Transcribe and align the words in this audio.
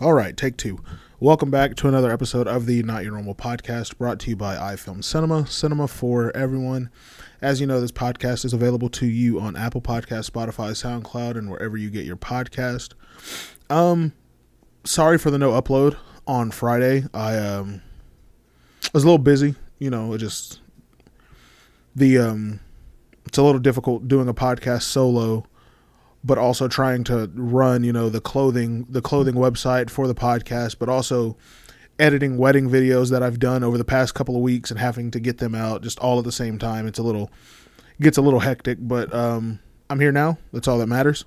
All 0.00 0.12
right, 0.12 0.36
take 0.36 0.56
two. 0.56 0.78
Welcome 1.18 1.50
back 1.50 1.74
to 1.74 1.88
another 1.88 2.12
episode 2.12 2.46
of 2.46 2.66
the 2.66 2.84
Not 2.84 3.02
Your 3.02 3.14
Normal 3.14 3.34
podcast 3.34 3.98
brought 3.98 4.20
to 4.20 4.30
you 4.30 4.36
by 4.36 4.54
iFilm 4.54 5.02
Cinema, 5.02 5.44
cinema 5.48 5.88
for 5.88 6.30
everyone. 6.36 6.88
As 7.42 7.60
you 7.60 7.66
know, 7.66 7.80
this 7.80 7.90
podcast 7.90 8.44
is 8.44 8.52
available 8.52 8.88
to 8.90 9.06
you 9.06 9.40
on 9.40 9.56
Apple 9.56 9.80
Podcast, 9.80 10.30
Spotify, 10.30 10.70
SoundCloud, 10.70 11.36
and 11.36 11.50
wherever 11.50 11.76
you 11.76 11.90
get 11.90 12.04
your 12.04 12.16
podcast. 12.16 12.92
Um, 13.68 14.12
sorry 14.84 15.18
for 15.18 15.32
the 15.32 15.38
no 15.38 15.60
upload 15.60 15.96
on 16.28 16.52
Friday. 16.52 17.02
I 17.12 17.36
um 17.36 17.82
was 18.94 19.02
a 19.02 19.06
little 19.06 19.18
busy, 19.18 19.56
you 19.80 19.90
know, 19.90 20.12
it 20.12 20.18
just 20.18 20.60
the 21.96 22.18
um 22.18 22.60
it's 23.26 23.36
a 23.36 23.42
little 23.42 23.60
difficult 23.60 24.06
doing 24.06 24.28
a 24.28 24.34
podcast 24.34 24.82
solo 24.82 25.44
but 26.28 26.36
also 26.36 26.68
trying 26.68 27.04
to 27.04 27.30
run, 27.34 27.82
you 27.82 27.92
know, 27.92 28.10
the 28.10 28.20
clothing 28.20 28.86
the 28.90 29.00
clothing 29.00 29.34
website 29.34 29.88
for 29.88 30.06
the 30.06 30.14
podcast, 30.14 30.76
but 30.78 30.86
also 30.86 31.38
editing 31.98 32.36
wedding 32.36 32.68
videos 32.68 33.10
that 33.10 33.22
I've 33.22 33.38
done 33.38 33.64
over 33.64 33.78
the 33.78 33.84
past 33.84 34.14
couple 34.14 34.36
of 34.36 34.42
weeks 34.42 34.70
and 34.70 34.78
having 34.78 35.10
to 35.12 35.20
get 35.20 35.38
them 35.38 35.54
out 35.54 35.82
just 35.82 35.98
all 36.00 36.18
at 36.18 36.26
the 36.26 36.30
same 36.30 36.58
time. 36.58 36.86
It's 36.86 36.98
a 36.98 37.02
little 37.02 37.30
gets 37.98 38.18
a 38.18 38.22
little 38.22 38.40
hectic, 38.40 38.76
but 38.78 39.12
um 39.14 39.58
I'm 39.88 39.98
here 39.98 40.12
now. 40.12 40.36
That's 40.52 40.68
all 40.68 40.76
that 40.78 40.86
matters. 40.86 41.24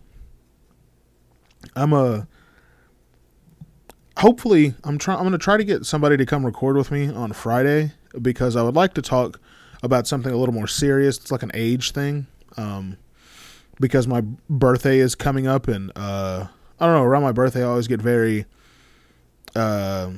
I'm 1.75 1.93
a 1.93 2.27
hopefully 4.17 4.75
I'm 4.83 4.99
trying 4.99 5.17
I'm 5.17 5.23
going 5.23 5.31
to 5.31 5.39
try 5.39 5.57
to 5.57 5.63
get 5.63 5.83
somebody 5.87 6.15
to 6.15 6.27
come 6.27 6.45
record 6.45 6.77
with 6.77 6.91
me 6.91 7.09
on 7.09 7.33
Friday 7.33 7.93
because 8.21 8.55
I 8.55 8.61
would 8.61 8.75
like 8.75 8.93
to 8.93 9.01
talk 9.01 9.41
about 9.81 10.05
something 10.05 10.31
a 10.31 10.37
little 10.37 10.53
more 10.53 10.67
serious. 10.67 11.17
It's 11.17 11.31
like 11.31 11.41
an 11.41 11.51
age 11.55 11.89
thing. 11.91 12.27
Um 12.55 12.97
because 13.81 14.07
my 14.07 14.21
birthday 14.49 14.99
is 14.99 15.15
coming 15.15 15.47
up 15.47 15.67
and 15.67 15.91
uh 15.97 16.47
I 16.79 16.85
don't 16.85 16.95
know, 16.95 17.03
around 17.03 17.23
my 17.23 17.33
birthday 17.33 17.61
I 17.61 17.67
always 17.67 17.87
get 17.87 18.01
very 18.01 18.45
uh 19.55 20.11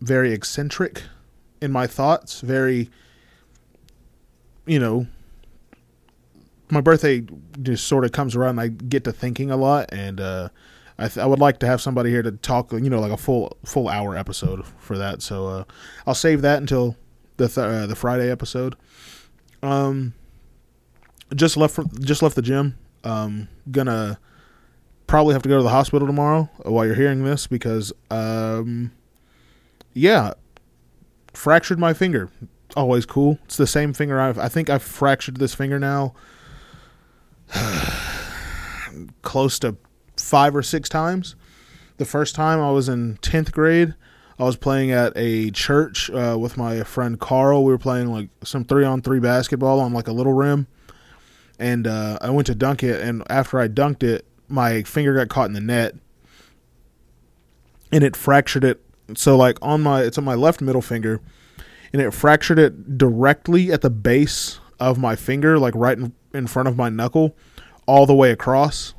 very 0.00 0.32
eccentric 0.32 1.02
in 1.62 1.72
my 1.72 1.86
thoughts, 1.86 2.42
very 2.42 2.90
you 4.66 4.78
know, 4.78 5.06
my 6.68 6.82
birthday 6.82 7.24
just 7.62 7.86
sort 7.86 8.04
of 8.04 8.12
comes 8.12 8.36
around 8.36 8.58
and 8.58 8.60
I 8.60 8.68
get 8.68 9.04
to 9.04 9.12
thinking 9.12 9.50
a 9.50 9.56
lot 9.56 9.88
and 9.92 10.20
uh 10.20 10.48
I, 11.00 11.06
th- 11.06 11.18
I 11.18 11.26
would 11.26 11.38
like 11.38 11.60
to 11.60 11.66
have 11.66 11.80
somebody 11.80 12.10
here 12.10 12.22
to 12.22 12.32
talk, 12.32 12.72
you 12.72 12.90
know, 12.90 12.98
like 12.98 13.12
a 13.12 13.16
full 13.16 13.56
full 13.64 13.88
hour 13.88 14.16
episode 14.16 14.66
for 14.78 14.98
that. 14.98 15.22
So 15.22 15.46
uh, 15.46 15.64
I'll 16.08 16.14
save 16.14 16.42
that 16.42 16.58
until 16.58 16.96
the 17.36 17.46
th- 17.46 17.58
uh, 17.58 17.86
the 17.86 17.94
Friday 17.94 18.28
episode. 18.28 18.74
Um, 19.62 20.14
just 21.34 21.56
left 21.56 21.74
from 21.74 21.90
just 22.00 22.22
left 22.22 22.36
the 22.36 22.42
gym. 22.42 22.78
Um, 23.04 23.48
gonna 23.70 24.18
probably 25.06 25.32
have 25.32 25.42
to 25.42 25.48
go 25.48 25.56
to 25.56 25.62
the 25.62 25.70
hospital 25.70 26.06
tomorrow 26.06 26.50
while 26.62 26.84
you're 26.84 26.94
hearing 26.94 27.24
this 27.24 27.46
because 27.46 27.92
um, 28.10 28.92
yeah, 29.94 30.34
fractured 31.32 31.78
my 31.78 31.94
finger. 31.94 32.30
Always 32.76 33.06
cool. 33.06 33.38
It's 33.44 33.56
the 33.56 33.66
same 33.66 33.92
finger. 33.92 34.20
I've 34.20 34.38
I 34.38 34.48
think 34.48 34.70
I've 34.70 34.82
fractured 34.82 35.38
this 35.38 35.54
finger 35.54 35.78
now 35.78 36.14
close 39.22 39.58
to 39.60 39.76
five 40.16 40.54
or 40.54 40.62
six 40.62 40.88
times. 40.88 41.34
The 41.96 42.04
first 42.04 42.34
time 42.34 42.60
I 42.60 42.70
was 42.70 42.88
in 42.88 43.16
tenth 43.22 43.52
grade. 43.52 43.94
I 44.40 44.44
was 44.44 44.54
playing 44.54 44.92
at 44.92 45.12
a 45.16 45.50
church 45.50 46.10
uh, 46.10 46.36
with 46.38 46.56
my 46.56 46.84
friend 46.84 47.18
Carl. 47.18 47.64
We 47.64 47.72
were 47.72 47.78
playing 47.78 48.12
like 48.12 48.28
some 48.44 48.64
three 48.64 48.84
on 48.84 49.02
three 49.02 49.18
basketball 49.18 49.80
on 49.80 49.92
like 49.92 50.06
a 50.06 50.12
little 50.12 50.32
rim 50.32 50.68
and 51.58 51.86
uh, 51.86 52.18
I 52.20 52.30
went 52.30 52.46
to 52.46 52.54
dunk 52.54 52.82
it, 52.82 53.00
and 53.00 53.22
after 53.28 53.58
I 53.58 53.68
dunked 53.68 54.02
it, 54.02 54.24
my 54.48 54.82
finger 54.82 55.14
got 55.14 55.28
caught 55.28 55.46
in 55.46 55.52
the 55.52 55.60
net, 55.60 55.94
and 57.92 58.04
it 58.04 58.16
fractured 58.16 58.64
it. 58.64 58.80
So 59.14 59.36
like 59.36 59.58
on 59.62 59.82
my, 59.82 60.02
it's 60.02 60.18
on 60.18 60.24
my 60.24 60.34
left 60.34 60.60
middle 60.60 60.82
finger, 60.82 61.20
and 61.92 62.02
it 62.02 62.12
fractured 62.12 62.58
it 62.58 62.98
directly 62.98 63.72
at 63.72 63.80
the 63.80 63.90
base 63.90 64.60
of 64.78 64.98
my 64.98 65.16
finger, 65.16 65.58
like 65.58 65.74
right 65.74 65.98
in, 65.98 66.12
in 66.32 66.46
front 66.46 66.68
of 66.68 66.76
my 66.76 66.88
knuckle, 66.88 67.36
all 67.86 68.06
the 68.06 68.14
way 68.14 68.30
across. 68.30 68.94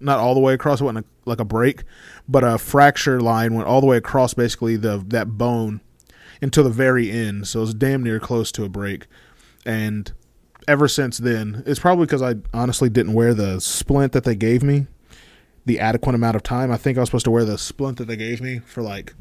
Not 0.00 0.18
all 0.18 0.34
the 0.34 0.40
way 0.40 0.54
across, 0.54 0.80
it 0.80 0.84
went 0.84 0.98
a, 0.98 1.04
like 1.26 1.38
a 1.38 1.44
break, 1.44 1.84
but 2.28 2.42
a 2.42 2.58
fracture 2.58 3.20
line 3.20 3.54
went 3.54 3.68
all 3.68 3.80
the 3.80 3.86
way 3.86 3.96
across 3.96 4.34
basically 4.34 4.76
the 4.76 4.98
that 5.08 5.38
bone 5.38 5.80
until 6.40 6.64
the 6.64 6.70
very 6.70 7.08
end. 7.08 7.46
So 7.46 7.60
it 7.60 7.62
was 7.62 7.74
damn 7.74 8.02
near 8.02 8.18
close 8.18 8.50
to 8.52 8.64
a 8.64 8.68
break, 8.68 9.06
and 9.64 10.12
ever 10.68 10.88
since 10.88 11.18
then, 11.18 11.62
it's 11.66 11.80
probably 11.80 12.06
because 12.06 12.22
I 12.22 12.36
honestly 12.52 12.88
didn't 12.88 13.14
wear 13.14 13.34
the 13.34 13.60
splint 13.60 14.12
that 14.12 14.24
they 14.24 14.34
gave 14.34 14.62
me 14.62 14.86
the 15.64 15.78
adequate 15.78 16.14
amount 16.14 16.36
of 16.36 16.42
time. 16.42 16.70
I 16.70 16.76
think 16.76 16.98
I 16.98 17.00
was 17.00 17.08
supposed 17.08 17.24
to 17.26 17.30
wear 17.30 17.44
the 17.44 17.58
splint 17.58 17.98
that 17.98 18.06
they 18.06 18.16
gave 18.16 18.40
me 18.40 18.60
for 18.60 18.82
like 18.82 19.14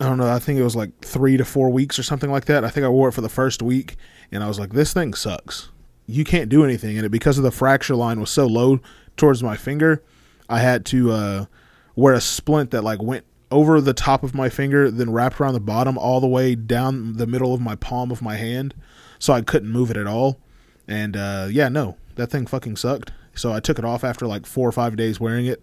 I 0.00 0.04
don't 0.04 0.18
know, 0.18 0.32
I 0.32 0.38
think 0.38 0.60
it 0.60 0.62
was 0.62 0.76
like 0.76 1.00
3 1.00 1.36
to 1.38 1.44
4 1.44 1.70
weeks 1.70 1.98
or 1.98 2.04
something 2.04 2.30
like 2.30 2.44
that. 2.44 2.64
I 2.64 2.70
think 2.70 2.86
I 2.86 2.88
wore 2.88 3.08
it 3.08 3.12
for 3.12 3.20
the 3.20 3.28
first 3.28 3.62
week 3.62 3.96
and 4.30 4.44
I 4.44 4.48
was 4.48 4.58
like 4.58 4.72
this 4.72 4.92
thing 4.92 5.14
sucks. 5.14 5.70
You 6.06 6.24
can't 6.24 6.48
do 6.48 6.64
anything 6.64 6.96
in 6.96 7.04
it 7.04 7.10
because 7.10 7.36
of 7.36 7.44
the 7.44 7.50
fracture 7.50 7.96
line 7.96 8.20
was 8.20 8.30
so 8.30 8.46
low 8.46 8.80
towards 9.16 9.42
my 9.42 9.56
finger. 9.56 10.02
I 10.48 10.60
had 10.60 10.86
to 10.86 11.10
uh, 11.10 11.44
wear 11.96 12.14
a 12.14 12.20
splint 12.20 12.70
that 12.70 12.82
like 12.82 13.02
went 13.02 13.24
over 13.50 13.80
the 13.80 13.94
top 13.94 14.22
of 14.22 14.34
my 14.34 14.48
finger, 14.48 14.90
then 14.90 15.10
wrapped 15.10 15.40
around 15.40 15.54
the 15.54 15.60
bottom 15.60 15.96
all 15.96 16.20
the 16.20 16.26
way 16.26 16.54
down 16.54 17.14
the 17.14 17.26
middle 17.26 17.54
of 17.54 17.60
my 17.60 17.74
palm 17.74 18.10
of 18.10 18.20
my 18.20 18.36
hand, 18.36 18.74
so 19.18 19.32
I 19.32 19.42
couldn't 19.42 19.70
move 19.70 19.90
it 19.90 19.96
at 19.96 20.06
all. 20.06 20.38
And 20.86 21.16
uh, 21.16 21.48
yeah, 21.50 21.68
no, 21.68 21.96
that 22.16 22.30
thing 22.30 22.46
fucking 22.46 22.76
sucked. 22.76 23.12
So 23.34 23.52
I 23.52 23.60
took 23.60 23.78
it 23.78 23.84
off 23.84 24.04
after 24.04 24.26
like 24.26 24.46
four 24.46 24.68
or 24.68 24.72
five 24.72 24.96
days 24.96 25.20
wearing 25.20 25.46
it, 25.46 25.62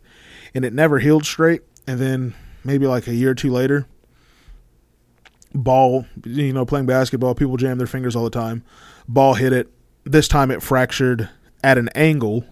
and 0.54 0.64
it 0.64 0.74
never 0.74 1.00
healed 1.00 1.26
straight. 1.26 1.62
And 1.88 2.00
then 2.00 2.34
maybe 2.64 2.88
like 2.88 3.08
a 3.08 3.14
year 3.14 3.32
or 3.32 3.36
two 3.36 3.52
later, 3.52 3.86
ball, 5.54 6.06
you 6.24 6.54
know, 6.54 6.66
playing 6.66 6.86
basketball, 6.86 7.36
people 7.36 7.58
jam 7.58 7.78
their 7.78 7.88
fingers 7.88 8.16
all 8.16 8.24
the 8.24 8.30
time. 8.30 8.64
Ball 9.08 9.36
hit 9.36 9.54
it. 9.54 9.72
This 10.04 10.28
time 10.28 10.52
it 10.52 10.64
fractured 10.64 11.30
at 11.64 11.78
an 11.78 11.90
angle. 11.90 12.46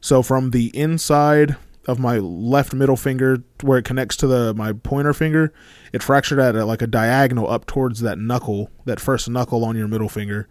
So 0.00 0.22
from 0.22 0.50
the 0.50 0.66
inside 0.76 1.56
of 1.86 1.98
my 1.98 2.18
left 2.18 2.72
middle 2.72 2.96
finger 2.96 3.42
where 3.62 3.78
it 3.78 3.84
connects 3.84 4.16
to 4.16 4.26
the 4.26 4.54
my 4.54 4.72
pointer 4.72 5.12
finger 5.12 5.52
it 5.92 6.02
fractured 6.02 6.38
at 6.38 6.56
a, 6.56 6.64
like 6.64 6.80
a 6.80 6.86
diagonal 6.86 7.50
up 7.50 7.66
towards 7.66 8.00
that 8.00 8.18
knuckle 8.18 8.70
that 8.84 8.98
first 8.98 9.28
knuckle 9.28 9.64
on 9.64 9.76
your 9.76 9.88
middle 9.88 10.08
finger 10.08 10.48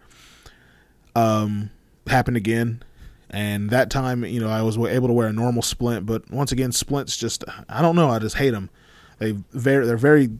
um 1.16 1.70
happened 2.06 2.36
again. 2.36 2.82
And 3.30 3.70
that 3.70 3.90
time 3.90 4.24
you 4.24 4.38
know 4.38 4.48
i 4.48 4.62
was 4.62 4.78
able 4.78 5.08
to 5.08 5.12
wear 5.12 5.26
a 5.26 5.32
normal 5.32 5.62
splint 5.62 6.06
but 6.06 6.30
once 6.30 6.52
again 6.52 6.70
splints 6.70 7.16
just 7.16 7.42
i 7.68 7.82
don't 7.82 7.96
know 7.96 8.08
i 8.08 8.20
just 8.20 8.36
hate 8.36 8.50
them 8.50 8.70
they 9.18 9.32
very 9.50 9.86
they're 9.86 9.96
very 9.96 10.30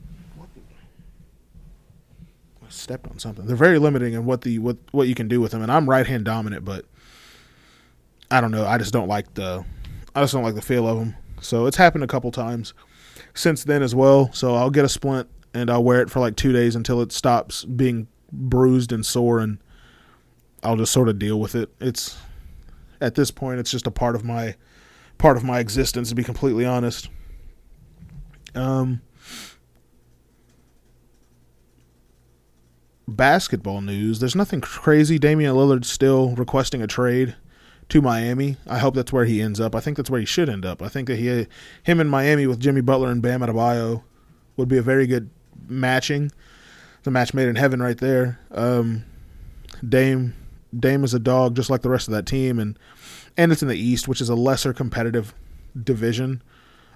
I 2.62 2.71
stepped 2.71 3.11
on 3.11 3.19
something. 3.19 3.47
They're 3.47 3.56
very 3.56 3.78
limiting 3.78 4.15
in 4.15 4.25
what 4.26 4.43
the 4.43 4.59
what 4.61 4.76
what 4.93 5.09
you 5.09 5.15
can 5.16 5.26
do 5.26 5.41
with 5.41 5.50
them 5.50 5.62
and 5.62 5.72
i'm 5.72 5.91
right 5.91 6.06
hand 6.06 6.25
dominant 6.25 6.65
but 6.65 6.84
i 8.31 8.41
don't 8.41 8.53
know 8.53 8.65
i 8.65 8.78
just 8.78 8.93
don't 8.93 9.09
like 9.09 9.34
the 9.34 9.65
I 10.14 10.22
just 10.22 10.32
don't 10.32 10.42
like 10.42 10.54
the 10.54 10.62
feel 10.62 10.86
of 10.86 10.98
them. 10.98 11.16
So 11.41 11.66
it's 11.66 11.76
happened 11.76 12.04
a 12.04 12.08
couple 12.08 12.30
times 12.30 12.72
since 13.34 13.64
then 13.64 13.82
as 13.82 13.94
well. 13.94 14.32
So 14.32 14.54
I'll 14.54 14.70
get 14.70 14.84
a 14.84 14.88
splint 14.88 15.28
and 15.52 15.70
I'll 15.70 15.84
wear 15.84 16.00
it 16.00 16.10
for 16.10 16.20
like 16.20 16.36
two 16.36 16.52
days 16.52 16.76
until 16.76 17.00
it 17.00 17.12
stops 17.12 17.64
being 17.64 18.08
bruised 18.32 18.92
and 18.92 19.06
sore, 19.06 19.38
and 19.38 19.58
I'll 20.62 20.76
just 20.76 20.92
sort 20.92 21.08
of 21.08 21.19
deal 21.19 21.38
with 21.38 21.54
it. 21.54 21.70
It's 21.80 22.16
at 23.00 23.14
this 23.14 23.30
point, 23.30 23.60
it's 23.60 23.70
just 23.70 23.86
a 23.86 23.91
part 23.91 24.14
of 24.16 24.25
my 24.25 24.56
part 25.19 25.36
of 25.36 25.44
my 25.44 25.60
existence. 25.60 26.08
To 26.08 26.14
be 26.14 26.25
completely 26.25 26.64
honest. 26.64 27.08
Um. 28.54 29.00
Basketball 33.06 33.82
news. 33.82 34.19
There's 34.19 34.34
nothing 34.34 34.62
crazy. 34.62 35.19
Damian 35.19 35.54
Lillard 35.54 35.84
still 35.84 36.34
requesting 36.36 36.82
a 36.82 36.86
trade 36.86 37.36
to 37.89 38.03
Miami. 38.03 38.56
I 38.67 38.78
hope 38.78 38.95
that's 38.95 39.12
where 39.12 39.25
he 39.25 39.41
ends 39.41 39.61
up. 39.61 39.75
I 39.75 39.81
think 39.81 39.97
that's 39.97 40.11
where 40.11 40.20
he 40.20 40.26
should 40.26 40.49
end 40.49 40.64
up. 40.64 40.82
I 40.82 40.88
think 40.88 41.08
that 41.08 41.17
he, 41.17 41.47
him 41.82 42.00
in 42.00 42.08
Miami 42.08 42.47
with 42.47 42.61
Jimmy 42.61 42.81
Butler 42.81 43.11
and 43.11 43.23
Bam 43.23 43.41
Adebayo 43.41 44.03
would 44.56 44.69
be 44.69 44.79
a 44.79 44.82
very 44.82 45.06
good 45.06 45.31
matching. 45.69 46.32
The 47.03 47.11
match 47.11 47.35
made 47.35 47.49
in 47.49 47.56
heaven 47.56 47.82
right 47.82 47.99
there. 47.99 48.41
Um, 48.50 49.05
Dame, 49.87 50.35
Dame 50.79 51.05
is 51.05 51.14
a 51.14 51.19
dog 51.19 51.56
just 51.56 51.70
like 51.70 51.82
the 51.82 51.91
rest 51.91 52.08
of 52.08 52.14
that 52.14 52.26
team, 52.26 52.58
and 52.58 52.79
and 53.37 53.53
it's 53.53 53.62
in 53.62 53.69
the 53.69 53.76
East, 53.76 54.08
which 54.08 54.20
is 54.20 54.29
a 54.29 54.35
lesser 54.35 54.73
competitive 54.73 55.35
division 55.82 56.43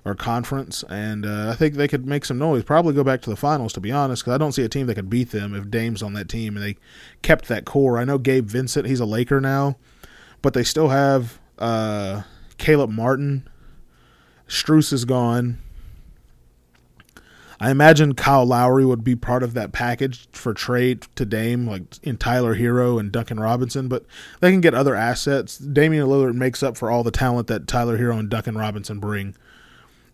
or 0.05 0.15
conference, 0.15 0.85
and 0.89 1.27
uh, 1.27 1.51
I 1.51 1.55
think 1.55 1.75
they 1.75 1.89
could 1.89 2.07
make 2.07 2.25
some 2.25 2.39
noise. 2.39 2.63
Probably 2.63 2.95
go 2.95 3.05
back 3.05 3.21
to 3.23 3.31
the 3.31 3.37
finals, 3.37 3.73
to 3.75 3.81
be 3.81 3.91
honest, 3.91 4.23
because 4.23 4.35
I 4.35 4.39
don't 4.39 4.53
see 4.53 4.65
a 4.65 4.69
team 4.69 4.87
that 4.87 4.95
could 4.95 5.11
beat 5.11 5.33
them 5.33 5.55
if 5.55 5.69
Dame's 5.69 6.03
on 6.03 6.15
that 6.15 6.29
team 6.29 6.57
and 6.57 6.65
they 6.65 6.77
kept 7.21 7.49
that 7.49 7.65
core. 7.65 7.99
I 7.99 8.05
know 8.05 8.17
Gabe 8.17 8.47
Vincent, 8.47 8.87
he's 8.87 9.01
a 9.01 9.05
Laker 9.05 9.41
now 9.41 9.77
but 10.43 10.55
they 10.55 10.65
still 10.65 10.89
have 10.89 11.39
uh, 11.59 12.23
Caleb 12.59 12.91
Martin. 12.91 13.49
Strus 14.49 14.93
is 14.93 15.05
gone. 15.05 15.59
I 17.61 17.71
imagine 17.71 18.15
Kyle 18.15 18.47
Lowry 18.47 18.87
would 18.87 19.03
be 19.03 19.17
part 19.17 19.43
of 19.43 19.55
that 19.55 19.73
package 19.73 20.29
for 20.31 20.55
trade 20.55 21.03
to 21.17 21.27
Dame, 21.27 21.67
like 21.67 21.83
in 22.05 22.17
Tyler 22.17 22.55
Herro 22.55 23.01
and 23.01 23.11
Duncan 23.11 23.41
Robinson, 23.41 23.89
but 23.89 24.05
they 24.41 24.53
can 24.53 24.61
get 24.61 24.75
other 24.75 24.95
assets. 24.95 25.59
Damian 25.59 26.07
Lillard 26.07 26.35
makes 26.35 26.63
up 26.63 26.77
for 26.77 26.89
all 26.89 27.03
the 27.03 27.11
talent 27.11 27.49
that 27.49 27.67
Tyler 27.67 27.99
Herro 27.99 28.19
and 28.19 28.29
Duncan 28.29 28.57
Robinson 28.57 29.01
bring. 29.01 29.35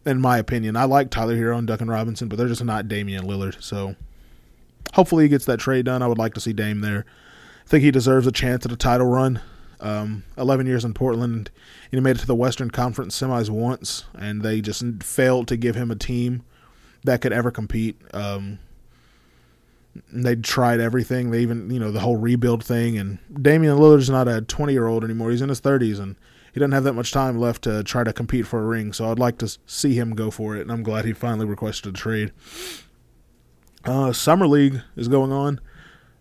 In 0.06 0.20
my 0.22 0.38
opinion, 0.38 0.74
I 0.74 0.84
like 0.84 1.10
Tyler 1.10 1.36
Herro 1.36 1.58
and 1.58 1.66
Duncan 1.66 1.90
Robinson, 1.90 2.28
but 2.28 2.36
they're 2.36 2.48
just 2.48 2.64
not 2.64 2.88
Damian 2.88 3.24
Lillard. 3.26 3.62
So 3.62 3.94
hopefully 4.94 5.24
he 5.24 5.28
gets 5.28 5.44
that 5.44 5.60
trade 5.60 5.84
done. 5.84 6.02
I 6.02 6.06
would 6.06 6.18
like 6.18 6.32
to 6.34 6.40
see 6.40 6.54
Dame 6.54 6.80
there. 6.80 7.04
I 7.64 7.68
think 7.68 7.84
he 7.84 7.90
deserves 7.90 8.26
a 8.26 8.32
chance 8.32 8.64
at 8.64 8.72
a 8.72 8.76
title 8.76 9.06
run. 9.06 9.40
Um, 9.84 10.24
11 10.38 10.66
years 10.66 10.82
in 10.82 10.94
Portland, 10.94 11.50
he 11.90 12.00
made 12.00 12.16
it 12.16 12.20
to 12.20 12.26
the 12.26 12.34
Western 12.34 12.70
Conference 12.70 13.20
semis 13.20 13.50
once, 13.50 14.04
and 14.14 14.40
they 14.40 14.62
just 14.62 14.82
failed 15.02 15.46
to 15.48 15.58
give 15.58 15.76
him 15.76 15.90
a 15.90 15.94
team 15.94 16.42
that 17.04 17.20
could 17.20 17.34
ever 17.34 17.50
compete. 17.50 18.00
Um, 18.14 18.60
they 20.10 20.36
tried 20.36 20.80
everything. 20.80 21.30
They 21.30 21.40
even, 21.40 21.70
you 21.70 21.78
know, 21.78 21.90
the 21.90 22.00
whole 22.00 22.16
rebuild 22.16 22.64
thing. 22.64 22.96
And 22.96 23.18
Damian 23.42 23.76
Lillard's 23.76 24.08
not 24.08 24.26
a 24.26 24.40
20 24.40 24.72
year 24.72 24.86
old 24.86 25.04
anymore. 25.04 25.30
He's 25.30 25.42
in 25.42 25.50
his 25.50 25.60
30s, 25.60 26.00
and 26.00 26.16
he 26.54 26.60
doesn't 26.60 26.72
have 26.72 26.84
that 26.84 26.94
much 26.94 27.12
time 27.12 27.38
left 27.38 27.62
to 27.64 27.84
try 27.84 28.04
to 28.04 28.12
compete 28.14 28.46
for 28.46 28.62
a 28.62 28.66
ring. 28.66 28.94
So 28.94 29.10
I'd 29.10 29.18
like 29.18 29.36
to 29.38 29.58
see 29.66 29.94
him 29.94 30.14
go 30.14 30.30
for 30.30 30.56
it, 30.56 30.62
and 30.62 30.72
I'm 30.72 30.82
glad 30.82 31.04
he 31.04 31.12
finally 31.12 31.46
requested 31.46 31.94
a 31.94 31.96
trade. 31.96 32.32
Uh, 33.84 34.14
Summer 34.14 34.46
League 34.46 34.80
is 34.96 35.08
going 35.08 35.30
on. 35.30 35.60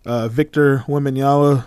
Uh, 0.05 0.27
Victor 0.27 0.79
Wembanyama 0.79 1.65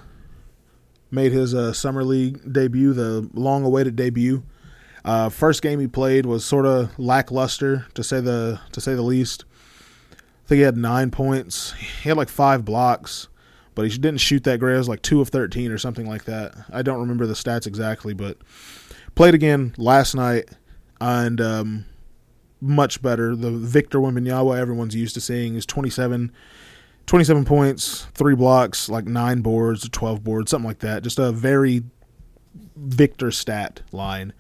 made 1.11 1.32
his 1.32 1.55
uh, 1.55 1.73
Summer 1.73 2.05
League 2.05 2.53
debut, 2.53 2.93
the 2.93 3.29
long 3.35 3.64
awaited 3.64 3.97
debut. 3.97 4.43
Uh, 5.05 5.29
first 5.29 5.62
game 5.62 5.79
he 5.79 5.87
played 5.87 6.26
was 6.26 6.44
sort 6.44 6.67
of 6.67 6.99
lackluster 6.99 7.87
to 7.94 8.03
say 8.03 8.20
the 8.20 8.61
to 8.73 8.81
say 8.81 8.94
the 8.94 9.03
least. 9.03 9.44
I 10.12 10.49
think 10.49 10.58
he 10.58 10.62
had 10.62 10.76
nine 10.76 11.11
points. 11.11 11.73
He 11.73 12.08
had 12.08 12.17
like 12.17 12.29
five 12.29 12.64
blocks, 12.64 13.29
but 13.75 13.88
he 13.88 13.99
didn't 13.99 14.20
shoot 14.20 14.44
that 14.44 14.58
great. 14.58 14.75
It 14.75 14.79
was 14.79 14.88
like 14.88 15.03
two 15.03 15.20
of 15.20 15.29
thirteen 15.29 15.70
or 15.70 15.79
something 15.79 16.08
like 16.08 16.25
that. 16.25 16.55
I 16.73 16.82
don't 16.82 17.00
remember 17.00 17.26
the 17.26 17.35
stats 17.35 17.67
exactly, 17.67 18.14
but 18.14 18.38
played 19.14 19.35
again 19.35 19.75
last 19.79 20.14
night 20.14 20.50
and 21.00 21.41
um, 21.41 21.85
much 22.61 23.03
better. 23.03 23.37
The 23.37 23.50
Victor 23.50 23.99
Wembanyama 23.99 24.58
everyone's 24.58 24.94
used 24.94 25.14
to 25.14 25.20
seeing 25.20 25.56
is 25.56 25.67
27, 25.67 26.32
27 27.06 27.44
points, 27.44 28.06
three 28.14 28.35
blocks, 28.35 28.88
like 28.88 29.05
nine 29.05 29.41
boards, 29.41 29.88
twelve 29.88 30.25
boards, 30.25 30.50
something 30.50 30.67
like 30.67 30.81
that. 30.81 31.03
Just 31.03 31.19
a 31.19 31.32
very 31.32 31.82
Victor 32.76 33.31
stat 33.31 33.82
line 33.93 34.32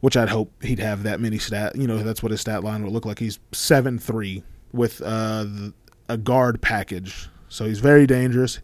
which 0.00 0.16
I'd 0.16 0.28
hope 0.28 0.62
he'd 0.62 0.78
have 0.78 1.02
that 1.02 1.20
many 1.20 1.38
stat. 1.38 1.74
You 1.74 1.86
know, 1.86 1.98
that's 2.02 2.22
what 2.22 2.30
his 2.30 2.40
stat 2.40 2.62
line 2.62 2.84
would 2.84 2.92
look 2.92 3.04
like. 3.04 3.18
He's 3.18 3.38
seven 3.52 3.98
three 3.98 4.42
with 4.72 5.02
uh, 5.02 5.46
a 6.08 6.16
guard 6.16 6.60
package, 6.62 7.28
so 7.48 7.64
he's 7.64 7.80
very 7.80 8.06
dangerous. 8.06 8.60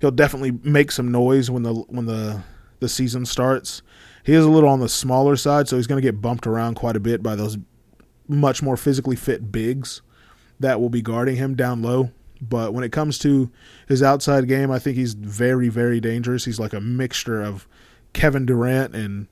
He'll 0.00 0.10
definitely 0.10 0.58
make 0.68 0.90
some 0.90 1.10
noise 1.12 1.50
when 1.50 1.62
the 1.62 1.74
when 1.74 2.06
the 2.06 2.42
the 2.80 2.88
season 2.88 3.24
starts. 3.26 3.82
He 4.24 4.32
is 4.32 4.44
a 4.44 4.50
little 4.50 4.68
on 4.68 4.80
the 4.80 4.88
smaller 4.88 5.36
side, 5.36 5.68
so 5.68 5.76
he's 5.76 5.86
going 5.86 6.02
to 6.02 6.06
get 6.06 6.20
bumped 6.20 6.46
around 6.46 6.74
quite 6.74 6.96
a 6.96 7.00
bit 7.00 7.22
by 7.22 7.36
those 7.36 7.58
much 8.26 8.62
more 8.62 8.76
physically 8.76 9.16
fit 9.16 9.52
bigs 9.52 10.00
that 10.58 10.80
will 10.80 10.88
be 10.88 11.02
guarding 11.02 11.36
him 11.36 11.54
down 11.54 11.82
low. 11.82 12.10
But 12.48 12.74
when 12.74 12.84
it 12.84 12.92
comes 12.92 13.18
to 13.20 13.50
his 13.88 14.02
outside 14.02 14.48
game, 14.48 14.70
I 14.70 14.78
think 14.78 14.96
he's 14.96 15.14
very, 15.14 15.68
very 15.68 16.00
dangerous. 16.00 16.44
He's 16.44 16.60
like 16.60 16.72
a 16.72 16.80
mixture 16.80 17.42
of 17.42 17.68
Kevin 18.12 18.46
Durant 18.46 18.94
and 18.94 19.28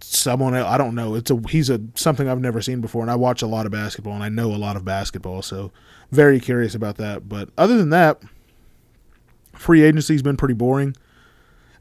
someone 0.00 0.54
else. 0.54 0.68
I 0.68 0.78
don't 0.78 0.94
know. 0.94 1.14
It's 1.14 1.30
a 1.30 1.40
he's 1.48 1.70
a 1.70 1.80
something 1.94 2.28
I've 2.28 2.40
never 2.40 2.60
seen 2.60 2.80
before, 2.80 3.02
and 3.02 3.10
I 3.10 3.16
watch 3.16 3.42
a 3.42 3.46
lot 3.46 3.66
of 3.66 3.72
basketball, 3.72 4.14
and 4.14 4.22
I 4.22 4.28
know 4.28 4.54
a 4.54 4.56
lot 4.56 4.76
of 4.76 4.84
basketball, 4.84 5.42
so 5.42 5.72
very 6.10 6.40
curious 6.40 6.74
about 6.74 6.96
that. 6.96 7.28
But 7.28 7.50
other 7.58 7.76
than 7.76 7.90
that, 7.90 8.20
free 9.54 9.82
agency's 9.82 10.22
been 10.22 10.36
pretty 10.36 10.54
boring. 10.54 10.96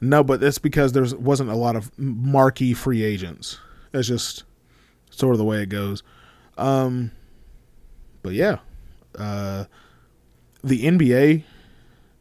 No, 0.02 0.24
but 0.24 0.40
that's 0.40 0.58
because 0.58 0.92
there 0.92 1.06
wasn't 1.18 1.50
a 1.50 1.56
lot 1.56 1.76
of 1.76 1.92
marquee 1.98 2.74
free 2.74 3.04
agents. 3.04 3.60
That's 3.92 4.08
just 4.08 4.44
sort 5.10 5.34
of 5.34 5.38
the 5.38 5.46
way 5.46 5.62
it 5.62 5.70
goes. 5.70 6.04
Um, 6.58 7.12
but 8.22 8.34
yeah, 8.34 8.58
uh, 9.18 9.66
the 10.64 10.84
NBA 10.84 11.44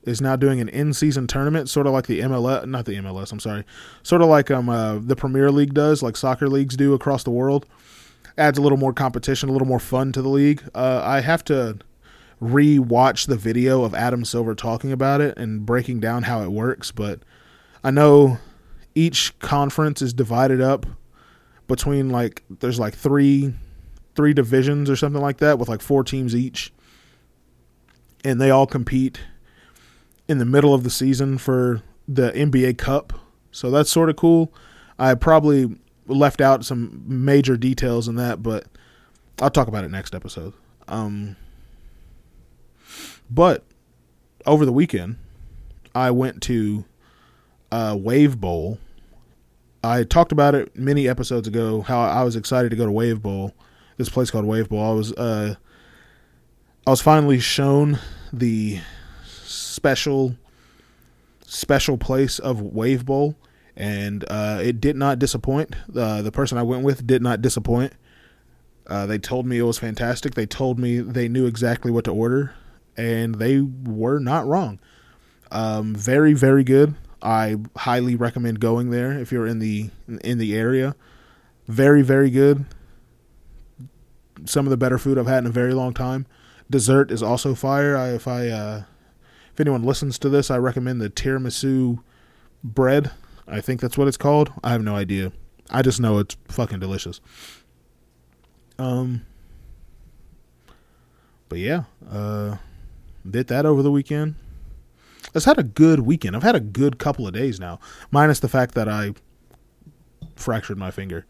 is 0.05 0.21
now 0.21 0.37
doing 0.37 0.61
an 0.61 0.69
in-season 0.69 1.27
tournament, 1.27 1.69
sort 1.69 1.87
of 1.87 1.93
like 1.93 2.07
the 2.07 2.21
MLS, 2.21 2.67
not 2.67 2.85
the 2.85 2.97
MLS. 2.97 3.33
I'm 3.33 3.41
sorry, 3.41 3.65
sort 4.03 4.23
of 4.23 4.29
like 4.29 4.51
um 4.51 4.69
uh, 4.69 4.99
the 4.99 5.17
Premier 5.17 5.51
League 5.51 5.75
does, 5.75 6.03
like 6.03 6.17
soccer 6.17 6.49
leagues 6.49 6.77
do 6.77 6.95
across 6.95 7.25
the 7.25 7.31
world. 7.31 7.67
Adds 8.37 8.59
a 8.59 8.63
little 8.63 8.79
more 8.79 8.93
competition, 8.93 9.49
a 9.49 9.53
little 9.53 9.69
more 9.69 9.79
fun 9.79 10.13
to 10.13 10.21
the 10.21 10.29
league. 10.29 10.63
Uh, 10.75 11.01
I 11.05 11.21
have 11.21 11.45
to 11.45 11.79
re-watch 12.41 13.27
the 13.27 13.37
video 13.37 13.85
of 13.85 13.95
Adam 13.95 14.25
Silver 14.25 14.55
talking 14.55 14.91
about 14.91 15.21
it 15.21 15.39
and 15.39 15.65
breaking 15.65 16.01
down 16.01 16.25
how 16.25 16.43
it 16.43 16.51
works, 16.51 16.91
but 16.91 17.21
I 17.83 17.91
know 17.91 18.39
each 18.95 19.39
conference 19.39 20.03
is 20.03 20.13
divided 20.13 20.61
up 20.61 20.87
between 21.67 22.11
like 22.11 22.43
there's 22.61 22.79
like 22.79 22.95
three 22.95 23.55
three 24.15 24.35
divisions 24.35 24.91
or 24.91 24.97
something 24.97 25.23
like 25.23 25.39
that 25.39 25.59
with 25.59 25.69
like 25.69 25.81
four 25.81 26.05
teams 26.05 26.35
each 26.35 26.73
and 28.25 28.41
they 28.41 28.51
all 28.51 28.67
compete 28.67 29.21
in 30.27 30.39
the 30.39 30.45
middle 30.45 30.75
of 30.75 30.83
the 30.83 30.91
season 30.91 31.39
for 31.39 31.83
the 32.09 32.33
NBA 32.33 32.79
Cup. 32.79 33.13
So 33.53 33.71
that's 33.71 33.91
sort 33.91 34.09
of 34.11 34.17
cool. 34.17 34.53
I 34.99 35.15
probably 35.15 35.77
left 36.07 36.41
out 36.41 36.65
some 36.65 37.03
major 37.07 37.57
details 37.57 38.09
in 38.09 38.17
that, 38.17 38.43
but 38.43 38.67
I'll 39.41 39.51
talk 39.51 39.69
about 39.69 39.85
it 39.85 39.91
next 39.91 40.15
episode. 40.15 40.55
Um, 40.89 41.37
but 43.31 43.65
over 44.47 44.65
the 44.65 44.73
weekend, 44.73 45.17
I 45.95 46.11
went 46.11 46.43
to 46.43 46.85
uh, 47.71 47.97
Wave 47.99 48.41
Bowl. 48.41 48.79
I 49.83 50.05
talked 50.05 50.33
about 50.33 50.55
it 50.55 50.77
many 50.77 51.09
episodes 51.09 51.47
ago. 51.47 51.83
How 51.83 52.01
I 52.01 52.23
was 52.25 52.37
excited 52.37 52.71
to 52.71 52.77
go 52.77 52.87
to 52.87 52.93
Wave 52.93 53.23
Bowl, 53.23 53.53
this 53.97 54.09
place 54.09 54.31
called 54.31 54.45
Wave 54.47 54.69
Bowl. 54.69 54.83
I 54.83 54.95
was 54.95 55.13
uh, 55.13 55.55
I 56.87 56.91
was 56.91 57.01
finally 57.01 57.41
shown 57.41 57.99
the 58.31 58.81
special 59.25 60.37
special 61.47 61.97
place 61.97 62.39
of 62.39 62.61
Wave 62.61 63.07
Bowl, 63.07 63.37
and 63.75 64.23
uh, 64.29 64.61
it 64.63 64.83
did 64.83 64.95
not 64.95 65.19
disappoint. 65.19 65.75
Uh, 65.97 66.21
the 66.21 66.31
person 66.33 66.59
I 66.59 66.63
went 66.63 66.85
with 66.85 67.07
did 67.07 67.23
not 67.23 67.41
disappoint. 67.41 67.95
Uh, 68.87 69.07
they 69.07 69.17
told 69.17 69.47
me 69.47 69.57
it 69.57 69.63
was 69.63 69.79
fantastic. 69.79 70.35
They 70.35 70.45
told 70.45 70.79
me 70.79 71.01
they 71.01 71.27
knew 71.27 71.47
exactly 71.47 71.91
what 71.91 72.05
to 72.05 72.11
order, 72.11 72.55
and 72.99 73.37
they 73.37 73.61
were 73.61 74.19
not 74.19 74.47
wrong. 74.47 74.79
Um, 75.51 75.95
very, 75.95 76.35
very 76.35 76.65
good. 76.65 76.97
I 77.23 77.57
highly 77.77 78.15
recommend 78.15 78.61
going 78.61 78.91
there 78.91 79.13
if 79.13 79.33
you're 79.33 79.47
in 79.47 79.59
the 79.59 79.89
in 80.23 80.37
the 80.37 80.55
area. 80.55 80.97
Very, 81.67 82.03
very 82.03 82.29
good. 82.29 82.67
Some 84.45 84.67
of 84.67 84.71
the 84.71 84.77
better 84.77 84.99
food 84.99 85.17
I've 85.17 85.27
had 85.27 85.45
in 85.45 85.47
a 85.47 85.51
very 85.51 85.73
long 85.73 85.95
time. 85.95 86.27
Dessert 86.71 87.11
is 87.11 87.23
also 87.23 87.55
fire. 87.55 87.97
I, 87.97 88.11
if 88.11 88.27
I 88.27 88.49
uh, 88.49 88.83
if 89.53 89.61
anyone 89.61 89.85
listens 89.85 90.19
to 90.19 90.29
this, 90.29 90.51
I 90.51 90.57
recommend 90.59 91.01
the 91.01 91.11
tiramisu 91.11 92.01
bread. 92.63 93.13
I 93.47 93.61
think 93.61 93.81
that's 93.81 93.99
what 93.99 94.09
it's 94.09 94.17
called. 94.17 94.53
I 94.63 94.71
have 94.71 94.83
no 94.83 94.97
idea. 94.97 95.33
I 95.71 95.83
just 95.83 96.01
know 96.01 96.19
it's 96.19 96.37
fucking 96.49 96.81
delicious. 96.81 97.21
Um, 98.79 99.25
but 101.49 101.59
yeah, 101.59 101.85
uh, 102.11 102.57
did 103.29 103.47
that 103.49 103.65
over 103.67 103.83
the 103.83 103.91
weekend. 103.91 104.35
I've 105.35 105.45
had 105.45 105.59
a 105.59 105.63
good 105.63 106.01
weekend. 106.01 106.37
I've 106.37 106.43
had 106.43 106.57
a 106.57 106.61
good 106.61 106.99
couple 106.99 107.27
of 107.27 107.33
days 107.33 107.61
now, 107.61 107.81
minus 108.11 108.41
the 108.41 108.49
fact 108.49 108.75
that 108.75 108.89
I 108.89 109.15
fractured 110.37 110.79
my 110.79 110.91
finger. 110.91 111.27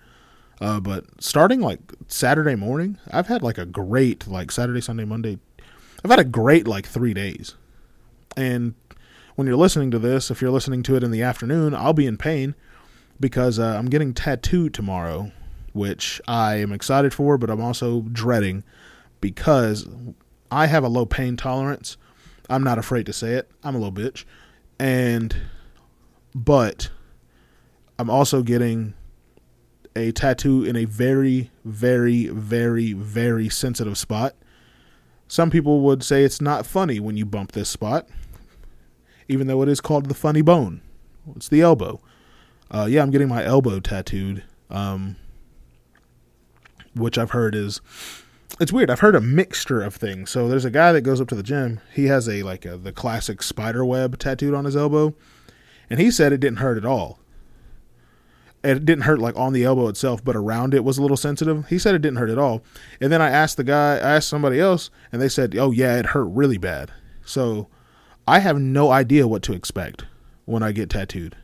Uh, 0.64 0.80
but 0.80 1.04
starting 1.23 1.61
like 1.61 1.78
Saturday 2.09 2.54
morning, 2.54 2.97
I've 3.11 3.26
had 3.26 3.42
like 3.42 3.59
a 3.59 3.66
great 3.66 4.26
like 4.26 4.50
Saturday, 4.50 4.80
Sunday, 4.80 5.04
Monday. 5.04 5.38
I've 6.02 6.11
had 6.11 6.18
a 6.18 6.25
great 6.25 6.66
like 6.66 6.87
three 6.87 7.12
days. 7.12 7.54
And 8.35 8.75
when 9.35 9.47
you're 9.47 9.59
listening 9.59 9.90
to 9.90 9.99
this, 9.99 10.30
if 10.30 10.40
you're 10.40 10.50
listening 10.50 10.83
to 10.85 10.97
it 10.97 11.04
in 11.04 11.11
the 11.11 11.21
afternoon, 11.21 11.75
I'll 11.75 11.92
be 11.92 12.06
in 12.06 12.16
pain 12.16 12.54
because 13.21 13.59
uh, 13.59 13.76
I'm 13.76 13.90
getting 13.90 14.14
tattooed 14.14 14.73
tomorrow, 14.73 15.33
which 15.75 16.18
I 16.26 16.54
am 16.54 16.73
excited 16.73 17.12
for, 17.12 17.37
but 17.37 17.50
I'm 17.50 17.61
also 17.61 18.00
dreading 18.00 18.64
because 19.21 19.87
I 20.50 20.64
have 20.68 20.83
a 20.83 20.88
low 20.88 21.04
pain 21.04 21.37
tolerance. 21.37 21.99
I'm 22.49 22.64
not 22.64 22.78
afraid 22.78 23.04
to 23.04 23.12
say 23.12 23.33
it. 23.35 23.50
I'm 23.62 23.75
a 23.75 23.78
little 23.78 23.92
bitch. 23.92 24.25
And, 24.78 25.37
but 26.35 26.88
I'm 27.99 28.09
also 28.09 28.42
getting 28.42 28.94
a 29.97 30.13
tattoo 30.13 30.65
in 30.65 30.77
a 30.77 30.85
very, 30.85 31.51
very, 31.65 32.29
very, 32.29 32.93
very 32.93 33.49
sensitive 33.49 33.97
spot. 33.97 34.35
Some 35.29 35.51
people 35.51 35.81
would 35.83 36.03
say 36.03 36.25
it's 36.25 36.41
not 36.41 36.67
funny 36.67 37.01
when 37.01 37.17
you 37.17 37.25
bump 37.25 37.53
this 37.53 37.69
spot 37.69 38.09
even 39.29 39.47
though 39.47 39.63
it 39.63 39.69
is 39.69 39.81
called 39.81 40.07
the 40.07 40.15
funny 40.15 40.43
bone. 40.43 40.81
It's 41.37 41.49
the 41.49 41.63
elbow. 41.63 42.01
Uh, 42.71 42.87
yeah, 42.89 43.03
I'm 43.03 43.11
getting 43.11 43.29
my 43.29 43.45
elbow 43.45 43.81
tattooed, 43.81 44.45
um, 44.71 45.17
which 46.95 47.19
I've 47.19 47.31
heard 47.31 47.55
is 47.55 47.81
it's 48.61 48.73
weird. 48.73 48.91
I've 48.91 49.01
heard 49.01 49.17
a 49.17 49.21
mixture 49.21 49.83
of 49.83 49.95
things. 49.95 50.31
So 50.31 50.49
there's 50.49 50.65
a 50.65 50.71
guy 50.71 50.93
that 50.93 51.01
goes 51.01 51.21
up 51.21 51.29
to 51.29 51.35
the 51.35 51.43
gym. 51.43 51.81
He 51.93 52.07
has 52.07 52.29
a 52.29 52.43
like 52.43 52.65
a, 52.65 52.77
the 52.77 52.93
classic 52.93 53.43
spider 53.43 53.85
web 53.85 54.19
tattooed 54.19 54.55
on 54.55 54.65
his 54.65 54.77
elbow, 54.77 55.15
and 55.89 55.99
he 55.99 56.11
said 56.11 56.33
it 56.33 56.41
didn't 56.41 56.59
hurt 56.59 56.79
at 56.79 56.85
all. 56.85 57.19
It 58.64 58.85
didn't 58.85 59.04
hurt 59.04 59.18
like 59.18 59.37
on 59.37 59.52
the 59.52 59.64
elbow 59.64 59.88
itself, 59.88 60.25
but 60.25 60.35
around 60.35 60.75
it 60.75 60.85
was 60.85 60.99
a 60.99 61.02
little 61.02 61.16
sensitive. 61.16 61.68
He 61.68 61.78
said 61.78 61.94
it 61.94 62.02
didn't 62.02 62.18
hurt 62.18 62.30
at 62.30 62.38
all. 62.38 62.64
And 63.00 63.12
then 63.12 63.21
I 63.21 63.28
asked 63.30 63.56
the 63.59 63.64
guy, 63.64 63.97
I 63.97 64.16
asked 64.16 64.28
somebody 64.28 64.59
else, 64.59 64.90
and 65.12 65.21
they 65.21 65.28
said, 65.28 65.54
"Oh 65.56 65.71
yeah, 65.71 65.99
it 65.99 66.06
hurt 66.06 66.25
really 66.25 66.59
bad." 66.59 66.90
So 67.25 67.68
I 68.26 68.38
have 68.38 68.59
no 68.59 68.90
idea 68.90 69.28
what 69.28 69.42
to 69.44 69.52
expect 69.52 70.06
when 70.47 70.62
I 70.62 70.73
get 70.73 70.90
tattooed. 70.90 71.37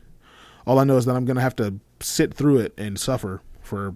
All 0.65 0.79
I 0.79 0.83
know 0.83 0.97
is 0.97 1.05
that 1.05 1.15
I'm 1.15 1.25
going 1.25 1.35
to 1.35 1.41
have 1.41 1.55
to 1.57 1.75
sit 1.99 2.33
through 2.33 2.57
it 2.59 2.73
and 2.77 2.99
suffer 2.99 3.41
for 3.61 3.95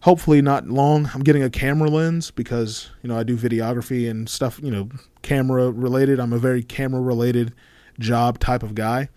hopefully 0.00 0.40
not 0.42 0.68
long. 0.68 1.10
I'm 1.14 1.22
getting 1.22 1.42
a 1.42 1.50
camera 1.50 1.88
lens 1.88 2.30
because, 2.30 2.90
you 3.02 3.08
know, 3.08 3.18
I 3.18 3.22
do 3.22 3.36
videography 3.36 4.08
and 4.08 4.28
stuff, 4.28 4.60
you 4.62 4.70
know, 4.70 4.88
camera 5.22 5.70
related. 5.70 6.20
I'm 6.20 6.32
a 6.32 6.38
very 6.38 6.62
camera 6.62 7.00
related 7.00 7.54
job 7.98 8.38
type 8.38 8.62
of 8.62 8.74
guy. 8.74 9.08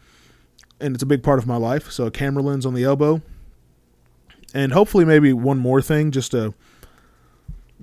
And 0.81 0.95
it's 0.95 1.03
a 1.03 1.07
big 1.07 1.23
part 1.23 1.39
of 1.39 1.47
my 1.47 1.57
life. 1.57 1.91
So 1.91 2.05
a 2.05 2.11
camera 2.11 2.43
lens 2.43 2.65
on 2.65 2.73
the 2.73 2.83
elbow. 2.83 3.21
And 4.53 4.73
hopefully 4.73 5.05
maybe 5.05 5.31
one 5.31 5.59
more 5.59 5.81
thing 5.81 6.11
just 6.11 6.31
to 6.31 6.53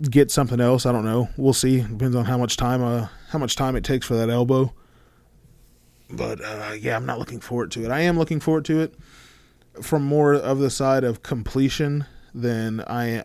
get 0.03 0.31
something 0.31 0.61
else. 0.61 0.85
I 0.85 0.93
don't 0.93 1.05
know. 1.05 1.29
We'll 1.37 1.53
see. 1.53 1.81
Depends 1.81 2.15
on 2.15 2.27
how 2.27 2.37
much 2.37 2.57
time 2.57 2.83
uh 2.83 3.09
how 3.31 3.39
much 3.39 3.57
time 3.57 3.77
it 3.77 3.85
takes 3.85 4.07
for 4.07 4.15
that 4.15 4.31
elbow. 4.31 4.73
But 6.11 6.43
uh, 6.43 6.73
yeah, 6.79 6.97
I'm 6.97 7.07
not 7.07 7.19
looking 7.19 7.41
forward 7.41 7.71
to 7.73 7.85
it. 7.85 7.91
I 7.91 8.01
am 8.01 8.19
looking 8.19 8.41
forward 8.41 8.65
to 8.67 8.81
it 8.81 8.95
from 9.83 10.05
more 10.05 10.35
of 10.35 10.59
the 10.59 10.71
side 10.71 11.05
of 11.05 11.23
completion 11.23 12.07
than 12.35 12.81
I. 12.87 13.25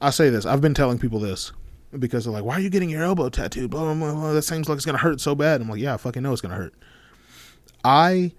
I 0.00 0.10
say 0.10 0.30
this. 0.30 0.46
I've 0.46 0.60
been 0.60 0.74
telling 0.74 0.98
people 0.98 1.20
this 1.20 1.52
because 1.96 2.24
they're 2.24 2.32
like, 2.32 2.44
"Why 2.44 2.54
are 2.54 2.60
you 2.60 2.70
getting 2.70 2.90
your 2.90 3.04
elbow 3.04 3.28
tattooed?" 3.28 3.70
Blah 3.70 3.82
blah 3.82 3.94
blah. 3.94 4.14
blah. 4.14 4.32
That 4.32 4.42
seems 4.42 4.68
like 4.68 4.76
it's 4.76 4.86
gonna 4.86 4.98
hurt 4.98 5.20
so 5.20 5.34
bad. 5.34 5.60
I'm 5.60 5.68
like, 5.68 5.80
"Yeah, 5.80 5.94
I 5.94 5.96
fucking 5.96 6.22
know 6.22 6.32
it's 6.32 6.40
gonna 6.40 6.56
hurt." 6.56 6.74
I 7.84 8.32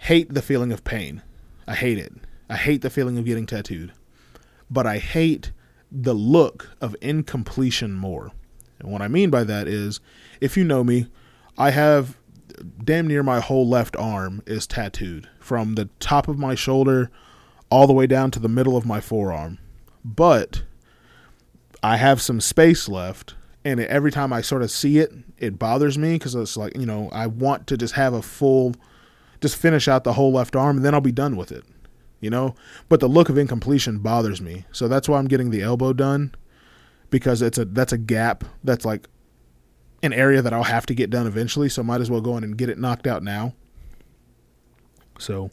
hate 0.00 0.32
the 0.34 0.42
feeling 0.42 0.72
of 0.72 0.84
pain. 0.84 1.22
I 1.66 1.74
hate 1.74 1.98
it. 1.98 2.12
I 2.48 2.56
hate 2.56 2.82
the 2.82 2.90
feeling 2.90 3.16
of 3.18 3.24
getting 3.24 3.46
tattooed, 3.46 3.92
but 4.70 4.86
I 4.86 4.98
hate 4.98 5.52
the 5.92 6.14
look 6.14 6.70
of 6.80 6.96
incompletion 7.00 7.92
more. 7.92 8.32
And 8.78 8.90
what 8.90 9.02
I 9.02 9.08
mean 9.08 9.30
by 9.30 9.44
that 9.44 9.68
is, 9.68 10.00
if 10.40 10.56
you 10.56 10.64
know 10.64 10.82
me, 10.82 11.06
I 11.58 11.70
have 11.70 12.16
damn 12.82 13.06
near 13.06 13.22
my 13.22 13.40
whole 13.40 13.68
left 13.68 13.96
arm 13.96 14.42
is 14.46 14.66
tattooed 14.66 15.28
from 15.38 15.74
the 15.74 15.88
top 16.00 16.28
of 16.28 16.38
my 16.38 16.54
shoulder 16.54 17.10
all 17.70 17.86
the 17.86 17.92
way 17.92 18.06
down 18.06 18.30
to 18.32 18.40
the 18.40 18.48
middle 18.48 18.76
of 18.76 18.86
my 18.86 19.00
forearm. 19.00 19.58
But 20.04 20.64
I 21.82 21.96
have 21.98 22.20
some 22.20 22.40
space 22.40 22.88
left, 22.88 23.34
and 23.64 23.80
every 23.80 24.10
time 24.10 24.32
I 24.32 24.40
sort 24.40 24.62
of 24.62 24.70
see 24.70 24.98
it, 24.98 25.12
it 25.38 25.58
bothers 25.58 25.98
me 25.98 26.14
because 26.14 26.34
it's 26.34 26.56
like, 26.56 26.76
you 26.76 26.86
know, 26.86 27.08
I 27.12 27.26
want 27.26 27.66
to 27.68 27.76
just 27.76 27.94
have 27.94 28.14
a 28.14 28.22
full, 28.22 28.74
just 29.40 29.56
finish 29.56 29.88
out 29.88 30.04
the 30.04 30.14
whole 30.14 30.32
left 30.32 30.56
arm, 30.56 30.76
and 30.76 30.84
then 30.84 30.94
I'll 30.94 31.00
be 31.00 31.12
done 31.12 31.36
with 31.36 31.50
it, 31.52 31.64
you 32.20 32.30
know? 32.30 32.54
But 32.88 33.00
the 33.00 33.08
look 33.08 33.28
of 33.28 33.38
incompletion 33.38 33.98
bothers 33.98 34.40
me. 34.40 34.64
So 34.72 34.88
that's 34.88 35.08
why 35.08 35.18
I'm 35.18 35.28
getting 35.28 35.50
the 35.50 35.62
elbow 35.62 35.92
done 35.92 36.34
because 37.10 37.42
it's 37.42 37.58
a 37.58 37.64
that's 37.64 37.92
a 37.92 37.98
gap 37.98 38.44
that's 38.64 38.84
like 38.84 39.08
an 40.02 40.12
area 40.12 40.40
that 40.40 40.52
I'll 40.52 40.62
have 40.62 40.86
to 40.86 40.94
get 40.94 41.10
done 41.10 41.26
eventually, 41.26 41.68
so 41.68 41.82
might 41.82 42.00
as 42.00 42.10
well 42.10 42.20
go 42.20 42.36
in 42.36 42.44
and 42.44 42.56
get 42.56 42.70
it 42.70 42.78
knocked 42.78 43.06
out 43.06 43.22
now. 43.22 43.54
So, 45.18 45.50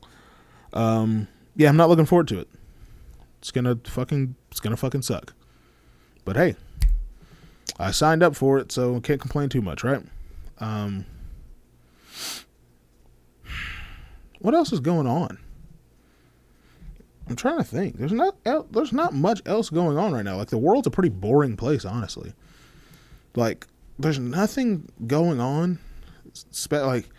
um, 0.72 1.28
yeah, 1.56 1.68
I'm 1.68 1.76
not 1.76 1.90
looking 1.90 2.06
forward 2.06 2.30
to 2.30 2.40
it. 2.40 2.48
It's 3.40 3.52
gonna 3.52 3.78
fucking 3.84 4.36
it's 4.52 4.60
gonna 4.60 4.78
fucking 4.78 5.02
suck. 5.02 5.34
But 6.24 6.36
hey, 6.36 6.56
I 7.80 7.92
signed 7.92 8.24
up 8.24 8.36
for 8.36 8.58
it, 8.60 8.72
so 8.72 9.00
can't 9.02 9.20
complain 9.20 9.50
too 9.50 9.62
much, 9.62 9.84
right? 9.84 10.04
Um, 10.60 11.06
what 14.40 14.54
else 14.54 14.72
is 14.72 14.80
going 14.80 15.08
on? 15.08 15.38
I'm 17.30 17.36
trying 17.36 17.58
to 17.58 17.64
think. 17.64 17.98
There's 17.98 18.14
not 18.14 18.38
there's 18.72 18.94
not 18.94 19.14
much 19.14 19.42
else 19.46 19.70
going 19.70 19.98
on 19.98 20.14
right 20.14 20.24
now. 20.24 20.38
Like 20.38 20.50
the 20.50 20.58
world's 20.58 20.88
a 20.88 20.92
pretty 20.92 21.10
boring 21.10 21.58
place, 21.58 21.84
honestly. 21.84 22.34
Like 23.36 23.68
there's 24.00 24.20
nothing 24.20 24.88
going 25.06 25.40
on. 25.40 25.80
Like, 26.72 27.10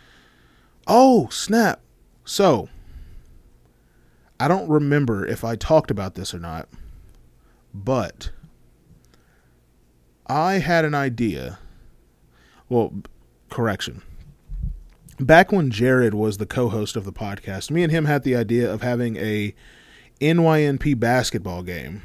oh 0.87 1.29
snap! 1.31 1.81
So 2.25 2.69
I 4.41 4.49
don't 4.49 4.69
remember 4.69 5.27
if 5.27 5.45
I 5.45 5.57
talked 5.57 5.91
about 5.91 6.15
this 6.15 6.33
or 6.33 6.39
not, 6.39 6.69
but 7.75 8.31
I 10.27 10.55
had 10.55 10.85
an 10.85 10.95
idea. 10.95 11.59
Well, 12.69 12.93
correction. 13.51 14.03
Back 15.21 15.51
when 15.51 15.71
Jared 15.71 16.15
was 16.15 16.39
the 16.39 16.47
co-host 16.47 16.97
of 16.97 17.05
the 17.05 17.13
podcast, 17.13 17.71
me 17.71 17.83
and 17.83 17.91
him 17.91 18.05
had 18.05 18.23
the 18.23 18.37
idea 18.37 18.73
of 18.73 18.83
having 18.83 19.17
a 19.17 19.53
NYNP 20.21 20.99
basketball 21.01 21.63
game, 21.63 22.03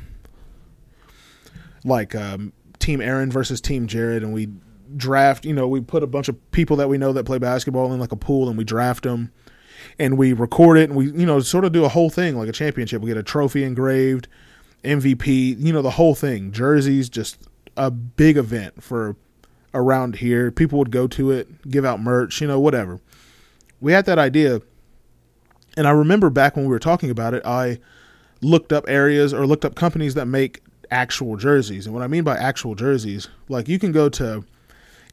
like 1.84 2.16
um, 2.16 2.54
Team 2.80 3.02
Aaron 3.02 3.32
versus 3.32 3.62
Team 3.62 3.86
Jared, 3.86 4.24
and 4.24 4.34
we 4.34 4.50
draft. 4.98 5.46
You 5.46 5.54
know, 5.54 5.68
we 5.68 5.80
put 5.80 6.02
a 6.02 6.08
bunch 6.08 6.28
of 6.28 6.52
people 6.52 6.76
that 6.78 6.90
we 6.90 6.98
know 6.98 7.14
that 7.14 7.26
play 7.26 7.38
basketball 7.38 7.94
in 7.94 8.00
like 8.00 8.12
a 8.12 8.18
pool, 8.18 8.50
and 8.50 8.58
we 8.58 8.64
draft 8.64 9.04
them, 9.04 9.32
and 10.00 10.18
we 10.18 10.34
record 10.34 10.78
it, 10.80 10.90
and 10.90 10.98
we 10.98 11.06
you 11.12 11.26
know 11.26 11.40
sort 11.40 11.66
of 11.66 11.72
do 11.72 11.86
a 11.86 11.90
whole 11.90 12.10
thing 12.10 12.36
like 12.36 12.50
a 12.50 12.54
championship. 12.54 13.02
We 13.02 13.10
get 13.10 13.18
a 13.18 13.24
trophy 13.24 13.64
engraved, 13.64 14.28
MVP, 14.84 15.56
you 15.60 15.72
know, 15.72 15.82
the 15.82 15.92
whole 15.92 16.16
thing, 16.16 16.52
jerseys, 16.52 17.10
just 17.10 17.48
a 17.78 17.90
big 17.90 18.38
event 18.38 18.82
for 18.82 19.16
around 19.74 20.18
here. 20.18 20.52
People 20.52 20.80
would 20.80 20.92
go 20.92 21.08
to 21.08 21.32
it, 21.32 21.70
give 21.70 21.86
out 21.86 22.02
merch, 22.02 22.42
you 22.42 22.48
know, 22.48 22.60
whatever. 22.60 23.00
We 23.82 23.92
had 23.92 24.06
that 24.06 24.20
idea. 24.20 24.62
And 25.76 25.88
I 25.88 25.92
remember 25.92 26.30
back 26.30 26.56
when 26.56 26.66
we 26.66 26.70
were 26.70 26.80
talking 26.80 27.10
about 27.10 27.34
it, 27.34 27.46
I 27.46 27.80
looked 28.42 28.72
up 28.72 28.86
areas 28.88 29.34
or 29.34 29.48
looked 29.48 29.66
up 29.66 29.76
companies 29.76 30.14
that 30.14 30.26
make 30.26 30.62
actual 30.92 31.38
jerseys. 31.38 31.86
And 31.86 31.94
what 31.94 32.04
I 32.04 32.08
mean 32.08 32.24
by 32.24 32.38
actual 32.38 32.76
jerseys, 32.76 33.28
like 33.50 33.68
you 33.68 33.80
can 33.80 33.92
go 33.92 34.10
to 34.10 34.44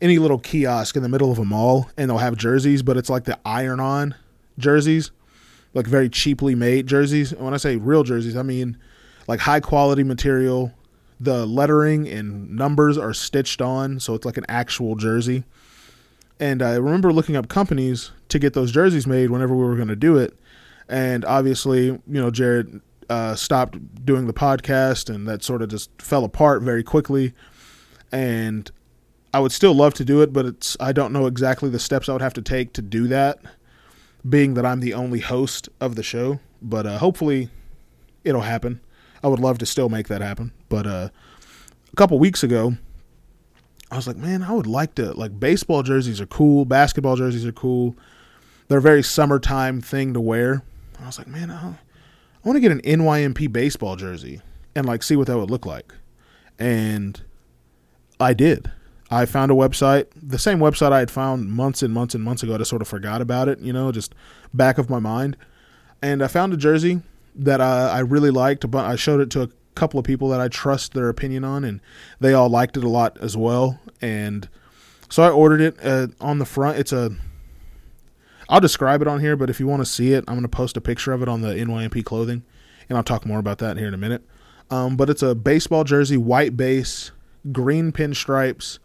any 0.01 0.19
little 0.19 0.39
kiosk 0.39 0.97
in 0.97 1.03
the 1.03 1.09
middle 1.09 1.31
of 1.31 1.39
a 1.39 1.45
mall 1.45 1.91
and 1.97 2.11
they'll 2.11 2.19
have 2.19 2.37
jerseys, 2.37 2.83
but 2.83 2.97
it's 2.97 3.11
like 3.11 3.25
the 3.25 3.39
iron 3.45 3.81
on 3.81 4.15
jerseys, 4.59 5.11
like 5.75 5.87
very 5.87 6.09
cheaply 6.09 6.55
made 6.55 6.87
jerseys. 6.87 7.33
And 7.33 7.43
when 7.43 7.55
I 7.55 7.59
say 7.59 7.77
real 7.77 8.03
jerseys, 8.03 8.37
I 8.37 8.43
mean 8.43 8.77
like 9.27 9.41
high 9.41 9.61
quality 9.61 10.03
material. 10.03 10.73
The 11.21 11.45
lettering 11.45 12.09
and 12.09 12.51
numbers 12.51 12.97
are 12.97 13.13
stitched 13.13 13.61
on, 13.61 14.01
so 14.01 14.15
it's 14.15 14.25
like 14.25 14.39
an 14.39 14.47
actual 14.49 14.97
jersey. 14.97 15.45
And 16.41 16.63
I 16.63 16.77
remember 16.77 17.13
looking 17.13 17.37
up 17.37 17.49
companies 17.49 18.11
to 18.31 18.39
get 18.39 18.55
those 18.55 18.73
jerseys 18.73 19.07
made 19.07 19.31
whenever 19.31 19.55
we 19.55 19.63
were 19.65 19.77
going 19.77 19.89
to 19.89 19.97
do 19.97 20.17
it. 20.17 20.35
And 20.89 21.25
obviously, 21.27 21.85
you 21.85 22.01
know, 22.07 22.31
Jared 22.31 22.81
uh, 23.11 23.35
stopped 23.35 24.07
doing 24.07 24.27
the 24.27 24.33
podcast, 24.33 25.15
and 25.15 25.29
that 25.29 25.45
sort 25.45 25.61
of 25.61 25.69
just 25.69 25.91
fell 26.01 26.25
apart 26.25 26.63
very 26.63 26.83
quickly. 26.83 27.35
And 28.11 28.71
I 29.35 29.41
would 29.41 29.53
still 29.53 29.75
love 29.75 29.95
to 29.95 30.05
do 30.05 30.23
it, 30.23 30.33
but 30.33 30.47
it's 30.47 30.77
I 30.81 30.93
don't 30.93 31.13
know 31.13 31.27
exactly 31.27 31.69
the 31.69 31.79
steps 31.79 32.09
I 32.09 32.13
would 32.13 32.23
have 32.23 32.35
to 32.35 32.43
take 32.43 32.73
to 32.75 32.83
do 32.83 33.07
that. 33.09 33.39
Being 34.29 34.55
that 34.55 34.67
I'm 34.67 34.81
the 34.81 34.95
only 34.95 35.21
host 35.21 35.69
of 35.81 35.97
the 35.97 36.03
show, 36.03 36.41
but 36.61 36.87
uh, 36.87 36.99
hopefully 36.99 37.49
it'll 38.25 38.43
happen. 38.43 38.81
I 39.23 39.29
would 39.29 39.41
love 39.41 39.59
to 39.59 39.67
still 39.67 39.89
make 39.89 40.09
that 40.09 40.21
happen. 40.21 40.53
But 40.71 40.87
uh, 40.87 41.09
a 41.93 41.97
couple 41.97 42.19
weeks 42.19 42.43
ago, 42.43 42.77
I 43.91 43.97
was 43.97 44.07
like, 44.07 44.17
man, 44.17 44.43
I 44.43 44.53
would 44.53 44.67
like 44.67 44.95
to 44.95 45.13
like 45.13 45.39
baseball 45.39 45.83
jerseys 45.83 46.21
are 46.23 46.27
cool, 46.27 46.65
basketball 46.65 47.17
jerseys 47.17 47.45
are 47.45 47.53
cool. 47.53 47.95
They're 48.69 48.79
a 48.79 48.83
very 48.83 49.03
summertime 49.03 49.83
thing 49.83 50.15
to 50.15 50.21
wear. 50.21 50.63
I 51.03 51.07
was 51.07 51.19
like, 51.19 51.27
man, 51.27 51.51
I, 51.51 51.71
I 51.71 52.49
want 52.49 52.57
to 52.57 52.61
get 52.61 52.73
an 52.73 52.81
NYNP 52.83 53.53
baseball 53.53 53.97
jersey 53.97 54.41
and 54.75 54.87
like 54.87 55.03
see 55.03 55.17
what 55.17 55.27
that 55.27 55.37
would 55.37 55.51
look 55.51 55.67
like. 55.67 55.93
And 56.59 57.21
I 58.21 58.33
did. 58.33 58.71
I 59.11 59.27
found 59.27 59.51
a 59.51 59.55
website, 59.55 60.07
the 60.15 60.39
same 60.39 60.61
website 60.61 60.93
I 60.93 61.01
had 61.01 61.11
found 61.11 61.51
months 61.51 61.83
and 61.83 61.93
months 61.93 62.15
and 62.15 62.23
months 62.23 62.45
ago. 62.45 62.55
I 62.55 62.59
just 62.59 62.71
sort 62.71 62.81
of 62.81 62.87
forgot 62.87 63.21
about 63.21 63.49
it, 63.49 63.59
you 63.59 63.73
know, 63.73 63.91
just 63.91 64.15
back 64.55 64.79
of 64.79 64.89
my 64.89 65.01
mind. 65.01 65.37
And 66.01 66.23
I 66.23 66.29
found 66.29 66.53
a 66.53 66.57
jersey 66.57 67.01
that 67.35 67.61
I, 67.61 67.89
I 67.89 67.99
really 68.01 68.31
liked. 68.31 68.71
But 68.71 68.85
I 68.85 68.95
showed 68.95 69.21
it 69.21 69.31
to 69.31 69.43
a 69.43 69.49
couple 69.81 69.99
of 69.99 70.05
people 70.05 70.29
that 70.29 70.41
I 70.41 70.49
trust 70.49 70.93
their 70.93 71.09
opinion 71.09 71.43
on, 71.43 71.65
and 71.65 71.81
they 72.21 72.35
all 72.35 72.51
liked 72.51 72.77
it 72.77 72.85
a 72.85 72.89
lot 72.89 73.17
as 73.21 73.37
well. 73.37 73.81
And 74.03 74.49
so 75.09 75.23
I 75.23 75.31
ordered 75.31 75.61
it 75.63 75.77
uh, 75.83 76.09
on 76.21 76.39
the 76.39 76.45
front. 76.45 76.79
It's 76.79 76.93
a 76.93 77.11
I'll 78.51 78.61
describe 78.61 79.01
it 79.01 79.09
on 79.09 79.21
here, 79.21 79.37
but 79.37 79.49
if 79.49 79.61
you 79.61 79.67
want 79.67 79.81
to 79.81 79.87
see 79.87 80.13
it, 80.13 80.25
I'm 80.29 80.35
going 80.35 80.43
to 80.43 80.49
post 80.49 80.77
a 80.77 80.81
picture 80.81 81.13
of 81.13 81.23
it 81.23 81.29
on 81.29 81.41
the 81.41 81.55
NYMP 81.55 82.05
clothing, 82.05 82.43
and 82.89 82.99
I'll 82.99 83.05
talk 83.05 83.25
more 83.25 83.39
about 83.39 83.59
that 83.59 83.79
here 83.79 83.89
in 83.89 83.95
a 83.95 83.99
minute. 83.99 84.23
Um, 84.71 84.97
but 84.97 85.09
it's 85.09 85.23
a 85.23 85.35
baseball 85.35 85.85
jersey, 85.85 86.17
white 86.17 86.57
base, 86.57 87.13
green 87.53 87.93
pinstripes 87.93 88.79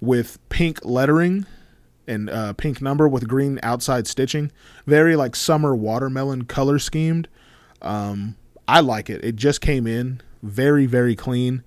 with 0.00 0.38
pink 0.48 0.84
lettering 0.84 1.46
and 2.06 2.28
uh, 2.28 2.52
pink 2.52 2.82
number 2.82 3.08
with 3.08 3.26
green 3.26 3.58
outside 3.62 4.06
stitching. 4.06 4.52
Very 4.86 5.16
like 5.16 5.34
summer 5.34 5.74
watermelon 5.74 6.44
color 6.44 6.78
schemed. 6.78 7.28
Um, 7.82 8.36
I 8.68 8.80
like 8.80 9.08
it. 9.08 9.24
It 9.24 9.36
just 9.36 9.60
came 9.60 9.86
in 9.86 10.20
very, 10.42 10.86
very 10.86 11.16
clean. 11.16 11.62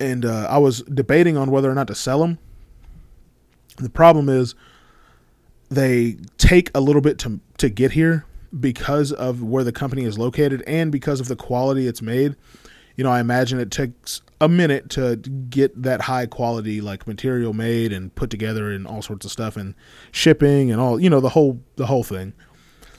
and 0.00 0.24
uh, 0.24 0.46
I 0.48 0.58
was 0.58 0.82
debating 0.82 1.36
on 1.36 1.50
whether 1.50 1.70
or 1.70 1.74
not 1.74 1.86
to 1.88 1.94
sell 1.94 2.20
them. 2.20 2.38
The 3.76 3.90
problem 3.90 4.28
is 4.28 4.54
they 5.70 6.16
take 6.38 6.70
a 6.74 6.80
little 6.80 7.02
bit 7.02 7.18
to 7.20 7.40
to 7.58 7.68
get 7.68 7.92
here 7.92 8.24
because 8.58 9.12
of 9.12 9.42
where 9.42 9.64
the 9.64 9.72
company 9.72 10.04
is 10.04 10.18
located 10.18 10.62
and 10.66 10.92
because 10.92 11.20
of 11.20 11.28
the 11.28 11.36
quality 11.36 11.86
it's 11.86 12.02
made. 12.02 12.36
You 12.96 13.04
know, 13.04 13.10
I 13.10 13.20
imagine 13.20 13.58
it 13.58 13.70
takes 13.72 14.22
a 14.40 14.48
minute 14.48 14.90
to 14.90 15.16
get 15.16 15.82
that 15.82 16.02
high 16.02 16.26
quality 16.26 16.80
like 16.80 17.06
material 17.06 17.52
made 17.52 17.92
and 17.92 18.14
put 18.14 18.30
together 18.30 18.70
and 18.70 18.86
all 18.86 19.02
sorts 19.02 19.24
of 19.24 19.32
stuff 19.32 19.56
and 19.56 19.74
shipping 20.12 20.70
and 20.70 20.80
all, 20.80 21.00
you 21.00 21.10
know, 21.10 21.20
the 21.20 21.30
whole 21.30 21.60
the 21.76 21.86
whole 21.86 22.04
thing. 22.04 22.32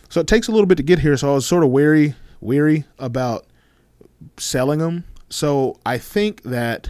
So 0.10 0.20
it 0.22 0.28
takes 0.28 0.48
a 0.48 0.52
little 0.52 0.68
bit 0.68 0.76
to 0.76 0.84
get 0.84 1.00
here, 1.00 1.16
so 1.18 1.32
I 1.32 1.36
was 1.36 1.46
sort 1.46 1.64
of 1.64 1.70
wary 1.70 2.16
weary 2.42 2.86
about 3.00 3.46
selling 4.38 4.80
them. 4.80 5.04
So 5.30 5.80
I 5.86 5.98
think 5.98 6.44
that 6.44 6.90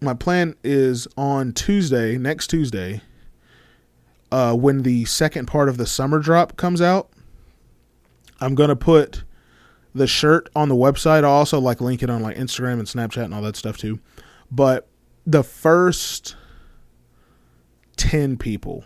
my 0.00 0.14
plan 0.14 0.54
is 0.64 1.06
on 1.16 1.52
Tuesday, 1.52 2.16
next 2.16 2.48
Tuesday, 2.48 3.02
uh, 4.32 4.54
when 4.54 4.82
the 4.82 5.04
second 5.04 5.46
part 5.46 5.68
of 5.68 5.76
the 5.76 5.86
summer 5.86 6.20
drop 6.20 6.56
comes 6.56 6.80
out, 6.80 7.10
I'm 8.40 8.54
gonna 8.54 8.76
put 8.76 9.24
the 9.94 10.06
shirt 10.06 10.48
on 10.54 10.68
the 10.68 10.74
website. 10.74 11.24
I'll 11.24 11.30
also 11.30 11.58
like 11.58 11.80
link 11.80 12.02
it 12.02 12.10
on 12.10 12.22
like 12.22 12.36
Instagram 12.36 12.74
and 12.74 12.84
Snapchat 12.84 13.24
and 13.24 13.34
all 13.34 13.42
that 13.42 13.56
stuff 13.56 13.76
too. 13.76 13.98
But 14.50 14.88
the 15.26 15.42
first 15.42 16.36
ten 17.96 18.36
people, 18.36 18.84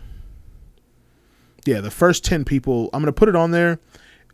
yeah, 1.65 1.79
the 1.79 1.91
first 1.91 2.25
ten 2.25 2.43
people, 2.43 2.89
I'm 2.91 3.01
gonna 3.01 3.13
put 3.13 3.29
it 3.29 3.35
on 3.35 3.51
there, 3.51 3.79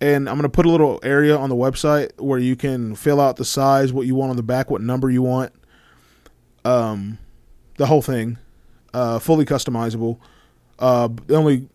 and 0.01 0.27
I'm 0.27 0.35
gonna 0.35 0.49
put 0.49 0.65
a 0.65 0.69
little 0.69 0.99
area 1.03 1.37
on 1.37 1.49
the 1.49 1.55
website 1.55 2.19
where 2.19 2.39
you 2.39 2.55
can 2.55 2.95
fill 2.95 3.21
out 3.21 3.37
the 3.37 3.45
size, 3.45 3.93
what 3.93 4.07
you 4.07 4.15
want 4.15 4.31
on 4.31 4.35
the 4.35 4.43
back, 4.43 4.69
what 4.69 4.81
number 4.81 5.09
you 5.09 5.21
want, 5.21 5.53
um, 6.65 7.19
the 7.77 7.85
whole 7.85 8.01
thing, 8.01 8.37
uh, 8.93 9.19
fully 9.19 9.45
customizable. 9.45 10.17
Uh, 10.79 11.07
the 11.27 11.35
only, 11.35 11.69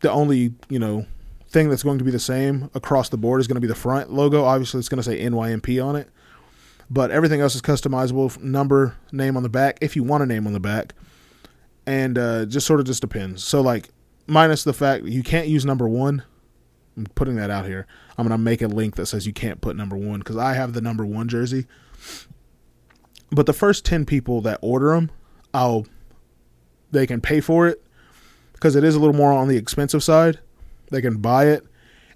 the 0.00 0.10
only 0.10 0.54
you 0.68 0.78
know 0.78 1.06
thing 1.48 1.68
that's 1.68 1.82
going 1.82 1.98
to 1.98 2.04
be 2.04 2.10
the 2.10 2.18
same 2.18 2.70
across 2.74 3.08
the 3.08 3.16
board 3.16 3.40
is 3.40 3.46
going 3.46 3.56
to 3.56 3.60
be 3.60 3.66
the 3.66 3.74
front 3.74 4.12
logo. 4.12 4.44
Obviously, 4.44 4.78
it's 4.78 4.88
going 4.88 5.02
to 5.02 5.02
say 5.02 5.22
NYMP 5.22 5.84
on 5.84 5.96
it, 5.96 6.08
but 6.90 7.10
everything 7.10 7.40
else 7.40 7.54
is 7.54 7.62
customizable. 7.62 8.40
Number, 8.42 8.96
name 9.10 9.36
on 9.36 9.42
the 9.42 9.48
back, 9.48 9.78
if 9.80 9.96
you 9.96 10.02
want 10.02 10.22
a 10.22 10.26
name 10.26 10.46
on 10.46 10.52
the 10.52 10.60
back, 10.60 10.94
and 11.86 12.18
uh, 12.18 12.44
just 12.46 12.66
sort 12.66 12.80
of 12.80 12.86
just 12.86 13.00
depends. 13.00 13.42
So, 13.44 13.60
like, 13.60 13.90
minus 14.26 14.64
the 14.64 14.72
fact 14.72 15.04
you 15.04 15.22
can't 15.22 15.48
use 15.48 15.64
number 15.64 15.88
one. 15.88 16.24
I'm 16.96 17.06
putting 17.14 17.36
that 17.36 17.50
out 17.50 17.66
here. 17.66 17.86
I'm 18.16 18.26
gonna 18.26 18.38
make 18.38 18.62
a 18.62 18.68
link 18.68 18.96
that 18.96 19.06
says 19.06 19.26
you 19.26 19.32
can't 19.32 19.60
put 19.60 19.76
number 19.76 19.96
one 19.96 20.20
because 20.20 20.36
I 20.36 20.54
have 20.54 20.72
the 20.72 20.80
number 20.80 21.04
one 21.04 21.28
jersey. 21.28 21.66
But 23.30 23.46
the 23.46 23.52
first 23.52 23.84
ten 23.84 24.04
people 24.04 24.40
that 24.42 24.58
order 24.62 24.94
them, 24.94 25.10
I'll 25.54 25.86
they 26.90 27.06
can 27.06 27.20
pay 27.20 27.40
for 27.40 27.66
it 27.66 27.82
because 28.52 28.76
it 28.76 28.84
is 28.84 28.94
a 28.94 28.98
little 29.00 29.14
more 29.14 29.32
on 29.32 29.48
the 29.48 29.56
expensive 29.56 30.02
side. 30.02 30.38
They 30.90 31.00
can 31.00 31.18
buy 31.18 31.46
it, 31.46 31.64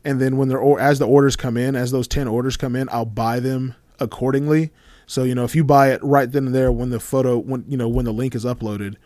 and 0.04 0.20
then 0.20 0.36
when 0.36 0.48
they're 0.48 0.58
or 0.58 0.78
as 0.78 0.98
the 0.98 1.06
orders 1.06 1.36
come 1.36 1.56
in, 1.56 1.74
as 1.74 1.90
those 1.90 2.06
ten 2.06 2.28
orders 2.28 2.56
come 2.56 2.76
in, 2.76 2.88
I'll 2.90 3.06
buy 3.06 3.40
them 3.40 3.74
accordingly. 3.98 4.70
So 5.06 5.24
you 5.24 5.34
know, 5.34 5.44
if 5.44 5.56
you 5.56 5.64
buy 5.64 5.92
it 5.92 6.02
right 6.02 6.30
then 6.30 6.46
and 6.46 6.54
there 6.54 6.70
when 6.70 6.90
the 6.90 7.00
photo 7.00 7.38
when 7.38 7.64
you 7.66 7.76
know 7.76 7.88
when 7.88 8.04
the 8.04 8.12
link 8.12 8.34
is 8.34 8.44
uploaded, 8.44 8.96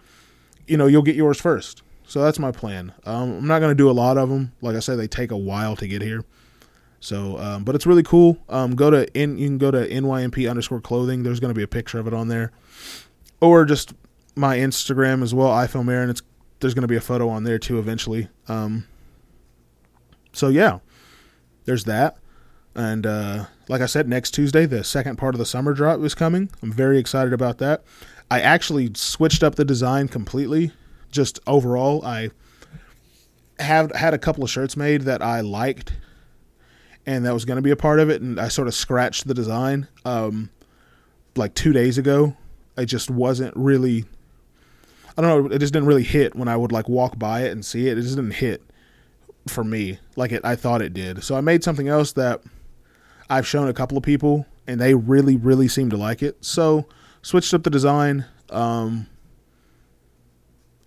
you 0.66 0.76
know 0.76 0.86
you'll 0.86 1.02
get 1.02 1.16
yours 1.16 1.40
first. 1.40 1.82
So 2.10 2.20
that's 2.20 2.40
my 2.40 2.50
plan. 2.50 2.92
Um, 3.04 3.34
I'm 3.34 3.46
not 3.46 3.60
going 3.60 3.70
to 3.70 3.76
do 3.76 3.88
a 3.88 3.92
lot 3.92 4.18
of 4.18 4.28
them. 4.28 4.50
Like 4.60 4.74
I 4.74 4.80
said, 4.80 4.98
they 4.98 5.06
take 5.06 5.30
a 5.30 5.36
while 5.36 5.76
to 5.76 5.86
get 5.86 6.02
here. 6.02 6.24
So, 6.98 7.38
um, 7.38 7.62
but 7.62 7.76
it's 7.76 7.86
really 7.86 8.02
cool. 8.02 8.36
Um, 8.48 8.74
go 8.74 8.90
to 8.90 9.06
in 9.16 9.38
you 9.38 9.46
can 9.46 9.58
go 9.58 9.70
to 9.70 9.88
nymp 9.88 10.50
underscore 10.50 10.80
clothing. 10.80 11.22
There's 11.22 11.38
going 11.38 11.54
to 11.54 11.56
be 11.56 11.62
a 11.62 11.68
picture 11.68 12.00
of 12.00 12.08
it 12.08 12.12
on 12.12 12.26
there, 12.26 12.50
or 13.40 13.64
just 13.64 13.94
my 14.34 14.56
Instagram 14.56 15.22
as 15.22 15.32
well. 15.32 15.50
iFilm 15.50 15.88
Aaron. 15.88 16.10
It's 16.10 16.20
there's 16.58 16.74
going 16.74 16.82
to 16.82 16.88
be 16.88 16.96
a 16.96 17.00
photo 17.00 17.28
on 17.28 17.44
there 17.44 17.60
too 17.60 17.78
eventually. 17.78 18.28
Um, 18.48 18.88
so 20.32 20.48
yeah, 20.48 20.80
there's 21.64 21.84
that. 21.84 22.16
And 22.74 23.06
uh, 23.06 23.44
like 23.68 23.82
I 23.82 23.86
said, 23.86 24.08
next 24.08 24.32
Tuesday, 24.32 24.66
the 24.66 24.82
second 24.82 25.14
part 25.14 25.36
of 25.36 25.38
the 25.38 25.46
summer 25.46 25.74
drop 25.74 26.00
is 26.00 26.16
coming. 26.16 26.50
I'm 26.60 26.72
very 26.72 26.98
excited 26.98 27.32
about 27.32 27.58
that. 27.58 27.84
I 28.28 28.40
actually 28.40 28.90
switched 28.94 29.44
up 29.44 29.54
the 29.54 29.64
design 29.64 30.08
completely 30.08 30.72
just 31.10 31.40
overall, 31.46 32.04
I 32.04 32.30
have 33.58 33.92
had 33.92 34.14
a 34.14 34.18
couple 34.18 34.42
of 34.44 34.50
shirts 34.50 34.76
made 34.76 35.02
that 35.02 35.22
I 35.22 35.40
liked, 35.40 35.92
and 37.06 37.24
that 37.26 37.34
was 37.34 37.44
going 37.44 37.56
to 37.56 37.62
be 37.62 37.70
a 37.70 37.76
part 37.76 38.00
of 38.00 38.10
it. 38.10 38.22
And 38.22 38.40
I 38.40 38.48
sort 38.48 38.68
of 38.68 38.74
scratched 38.74 39.26
the 39.26 39.34
design 39.34 39.88
um, 40.04 40.50
like 41.36 41.54
two 41.54 41.72
days 41.72 41.98
ago. 41.98 42.36
It 42.76 42.86
just 42.86 43.10
wasn't 43.10 43.54
really. 43.56 44.04
I 45.16 45.22
don't 45.22 45.48
know. 45.48 45.54
It 45.54 45.58
just 45.58 45.72
didn't 45.72 45.88
really 45.88 46.04
hit 46.04 46.34
when 46.34 46.48
I 46.48 46.56
would 46.56 46.72
like 46.72 46.88
walk 46.88 47.18
by 47.18 47.42
it 47.42 47.50
and 47.50 47.64
see 47.64 47.88
it. 47.88 47.98
It 47.98 48.02
just 48.02 48.16
didn't 48.16 48.34
hit 48.34 48.62
for 49.48 49.64
me 49.64 49.98
like 50.16 50.32
it. 50.32 50.44
I 50.44 50.56
thought 50.56 50.82
it 50.82 50.94
did. 50.94 51.22
So 51.24 51.34
I 51.34 51.40
made 51.40 51.64
something 51.64 51.88
else 51.88 52.12
that 52.12 52.42
I've 53.28 53.46
shown 53.46 53.68
a 53.68 53.74
couple 53.74 53.98
of 53.98 54.04
people, 54.04 54.46
and 54.66 54.80
they 54.80 54.94
really, 54.94 55.36
really 55.36 55.68
seem 55.68 55.90
to 55.90 55.96
like 55.96 56.22
it. 56.22 56.44
So 56.44 56.86
switched 57.22 57.52
up 57.52 57.64
the 57.64 57.70
design. 57.70 58.24
Um, 58.50 59.06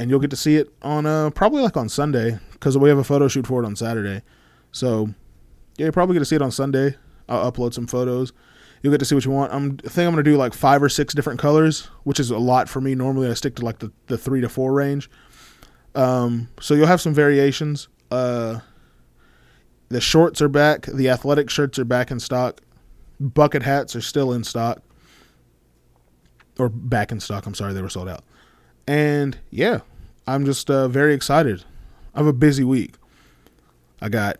and 0.03 0.09
you'll 0.09 0.19
get 0.19 0.31
to 0.31 0.35
see 0.35 0.57
it 0.57 0.67
on 0.81 1.05
uh, 1.05 1.29
probably 1.29 1.61
like 1.61 1.77
on 1.77 1.87
Sunday 1.87 2.37
because 2.51 2.77
we 2.77 2.89
have 2.89 2.97
a 2.97 3.05
photo 3.05 3.29
shoot 3.29 3.47
for 3.47 3.63
it 3.63 3.65
on 3.65 3.73
Saturday. 3.73 4.21
So 4.73 5.13
yeah, 5.77 5.85
you're 5.85 5.93
probably 5.93 6.13
going 6.15 6.23
to 6.23 6.25
see 6.25 6.35
it 6.35 6.41
on 6.41 6.51
Sunday. 6.51 6.97
I'll 7.29 7.49
upload 7.49 7.73
some 7.73 7.87
photos. 7.87 8.33
You'll 8.81 8.91
get 8.91 8.97
to 8.97 9.05
see 9.05 9.15
what 9.15 9.23
you 9.23 9.31
want. 9.31 9.53
I'm 9.53 9.79
I 9.85 9.87
think 9.87 10.05
I'm 10.05 10.13
going 10.13 10.25
to 10.25 10.29
do 10.29 10.35
like 10.35 10.53
five 10.53 10.83
or 10.83 10.89
six 10.89 11.13
different 11.13 11.39
colors, 11.39 11.89
which 12.03 12.19
is 12.19 12.31
a 12.31 12.37
lot 12.37 12.67
for 12.67 12.81
me. 12.81 12.95
Normally 12.95 13.29
I 13.29 13.33
stick 13.33 13.55
to 13.55 13.65
like 13.65 13.79
the, 13.79 13.93
the 14.07 14.17
three 14.17 14.41
to 14.41 14.49
four 14.49 14.73
range. 14.73 15.09
Um, 15.95 16.49
so 16.59 16.73
you'll 16.73 16.87
have 16.87 16.99
some 16.99 17.13
variations. 17.13 17.87
Uh, 18.11 18.59
the 19.87 20.01
shorts 20.01 20.41
are 20.41 20.49
back. 20.49 20.85
The 20.85 21.09
athletic 21.09 21.49
shirts 21.49 21.79
are 21.79 21.85
back 21.85 22.11
in 22.11 22.19
stock. 22.19 22.59
Bucket 23.21 23.63
hats 23.63 23.95
are 23.95 24.01
still 24.01 24.33
in 24.33 24.43
stock. 24.43 24.81
Or 26.59 26.67
back 26.67 27.13
in 27.13 27.21
stock. 27.21 27.45
I'm 27.45 27.53
sorry, 27.53 27.71
they 27.71 27.81
were 27.81 27.87
sold 27.87 28.09
out. 28.09 28.25
And 28.85 29.37
yeah, 29.49 29.79
I'm 30.25 30.45
just 30.45 30.69
uh, 30.69 30.87
very 30.87 31.13
excited. 31.13 31.63
I 32.13 32.19
have 32.19 32.27
a 32.27 32.33
busy 32.33 32.63
week. 32.63 32.95
I 34.01 34.09
got 34.09 34.37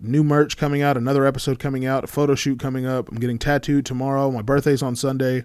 new 0.00 0.24
merch 0.24 0.56
coming 0.56 0.82
out, 0.82 0.96
another 0.96 1.24
episode 1.24 1.58
coming 1.58 1.86
out, 1.86 2.04
a 2.04 2.06
photo 2.06 2.34
shoot 2.34 2.58
coming 2.58 2.86
up. 2.86 3.08
I'm 3.10 3.18
getting 3.18 3.38
tattooed 3.38 3.86
tomorrow. 3.86 4.30
My 4.30 4.42
birthday's 4.42 4.82
on 4.82 4.96
Sunday. 4.96 5.44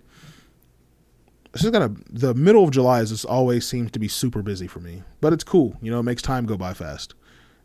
It's 1.54 1.63
just 1.63 1.74
got 1.74 1.82
a 1.82 1.92
the 2.10 2.34
middle 2.36 2.63
of 2.63 2.72
July 2.72 3.02
is 3.02 3.10
just 3.10 3.26
always 3.26 3.68
seems 3.68 3.92
to 3.92 4.00
be 4.00 4.08
super 4.08 4.42
busy 4.42 4.68
for 4.68 4.80
me, 4.80 5.04
but 5.22 5.34
it's 5.34 5.44
cool. 5.44 5.78
You 5.82 5.92
know, 5.92 6.00
it 6.00 6.04
makes 6.04 6.22
time 6.22 6.46
go 6.46 6.58
by 6.58 6.74
fast. 6.74 7.15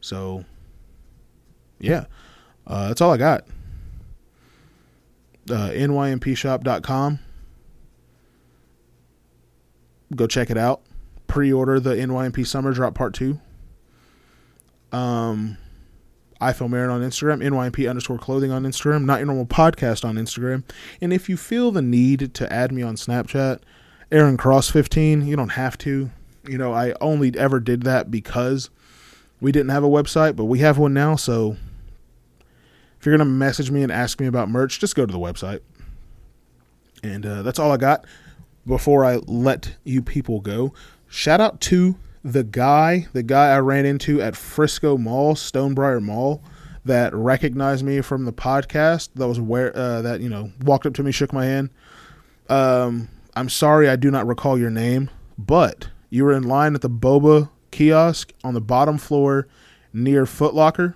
So, 0.00 0.44
yeah, 1.80 2.06
uh, 2.66 2.88
that's 2.88 3.00
all 3.00 3.12
I 3.12 3.16
got. 3.18 3.46
Uh, 5.50 5.70
nympshop.com. 5.70 7.18
Go 10.14 10.26
check 10.26 10.50
it 10.50 10.56
out 10.56 10.80
pre-order 11.26 11.80
the 11.80 11.94
NYMP 11.94 12.46
Summer 12.46 12.72
Drop 12.72 12.94
Part 12.94 13.14
Two. 13.14 13.40
Um, 14.92 15.58
iFilm 16.40 16.74
Aaron 16.74 16.90
on 16.90 17.00
Instagram, 17.00 17.42
NYMP 17.42 17.88
underscore 17.88 18.18
clothing 18.18 18.50
on 18.50 18.64
Instagram, 18.64 19.04
not 19.04 19.18
your 19.18 19.26
normal 19.26 19.46
podcast 19.46 20.04
on 20.04 20.16
Instagram. 20.16 20.62
And 21.00 21.12
if 21.12 21.28
you 21.28 21.36
feel 21.36 21.70
the 21.70 21.82
need 21.82 22.34
to 22.34 22.52
add 22.52 22.70
me 22.70 22.82
on 22.82 22.96
Snapchat, 22.96 23.60
Aaron 24.12 24.36
Cross 24.36 24.70
15, 24.70 25.26
you 25.26 25.36
don't 25.36 25.50
have 25.50 25.78
to. 25.78 26.10
You 26.46 26.58
know, 26.58 26.72
I 26.72 26.94
only 27.00 27.36
ever 27.38 27.60
did 27.60 27.82
that 27.84 28.10
because 28.10 28.70
we 29.40 29.52
didn't 29.52 29.70
have 29.70 29.84
a 29.84 29.88
website, 29.88 30.36
but 30.36 30.44
we 30.44 30.58
have 30.58 30.76
one 30.78 30.92
now. 30.92 31.16
So 31.16 31.56
if 32.98 33.06
you're 33.06 33.16
to 33.16 33.24
message 33.24 33.70
me 33.70 33.82
and 33.82 33.90
ask 33.90 34.20
me 34.20 34.26
about 34.26 34.48
merch, 34.48 34.78
just 34.78 34.94
go 34.94 35.06
to 35.06 35.12
the 35.12 35.18
website. 35.18 35.60
And 37.02 37.24
uh, 37.24 37.42
that's 37.42 37.58
all 37.58 37.72
I 37.72 37.76
got 37.76 38.04
before 38.66 39.04
I 39.04 39.16
let 39.26 39.76
you 39.84 40.02
people 40.02 40.40
go. 40.40 40.72
Shout 41.14 41.40
out 41.40 41.60
to 41.60 41.94
the 42.24 42.42
guy, 42.42 43.06
the 43.12 43.22
guy 43.22 43.54
I 43.54 43.60
ran 43.60 43.86
into 43.86 44.20
at 44.20 44.34
Frisco 44.34 44.98
Mall, 44.98 45.36
Stonebriar 45.36 46.02
Mall, 46.02 46.42
that 46.84 47.14
recognized 47.14 47.84
me 47.84 48.00
from 48.00 48.24
the 48.24 48.32
podcast. 48.32 49.10
That 49.14 49.28
was 49.28 49.38
where 49.38 49.74
uh, 49.76 50.02
that 50.02 50.22
you 50.22 50.28
know 50.28 50.50
walked 50.62 50.86
up 50.86 50.94
to 50.94 51.04
me, 51.04 51.12
shook 51.12 51.32
my 51.32 51.44
hand. 51.44 51.70
Um, 52.48 53.08
I'm 53.36 53.48
sorry, 53.48 53.88
I 53.88 53.94
do 53.94 54.10
not 54.10 54.26
recall 54.26 54.58
your 54.58 54.70
name, 54.70 55.08
but 55.38 55.88
you 56.10 56.24
were 56.24 56.32
in 56.32 56.42
line 56.42 56.74
at 56.74 56.80
the 56.80 56.90
Boba 56.90 57.48
kiosk 57.70 58.32
on 58.42 58.54
the 58.54 58.60
bottom 58.60 58.98
floor 58.98 59.46
near 59.92 60.24
Footlocker. 60.24 60.94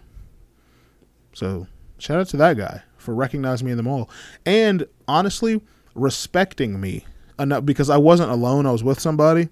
So 1.32 1.68
shout 1.98 2.18
out 2.18 2.28
to 2.30 2.36
that 2.38 2.56
guy 2.56 2.82
for 2.96 3.14
recognizing 3.14 3.66
me 3.66 3.70
in 3.70 3.76
the 3.76 3.84
mall 3.84 4.10
and 4.44 4.84
honestly 5.06 5.62
respecting 5.94 6.80
me 6.80 7.06
enough 7.38 7.64
because 7.64 7.88
I 7.88 7.98
wasn't 7.98 8.32
alone. 8.32 8.66
I 8.66 8.72
was 8.72 8.82
with 8.82 8.98
somebody 8.98 9.48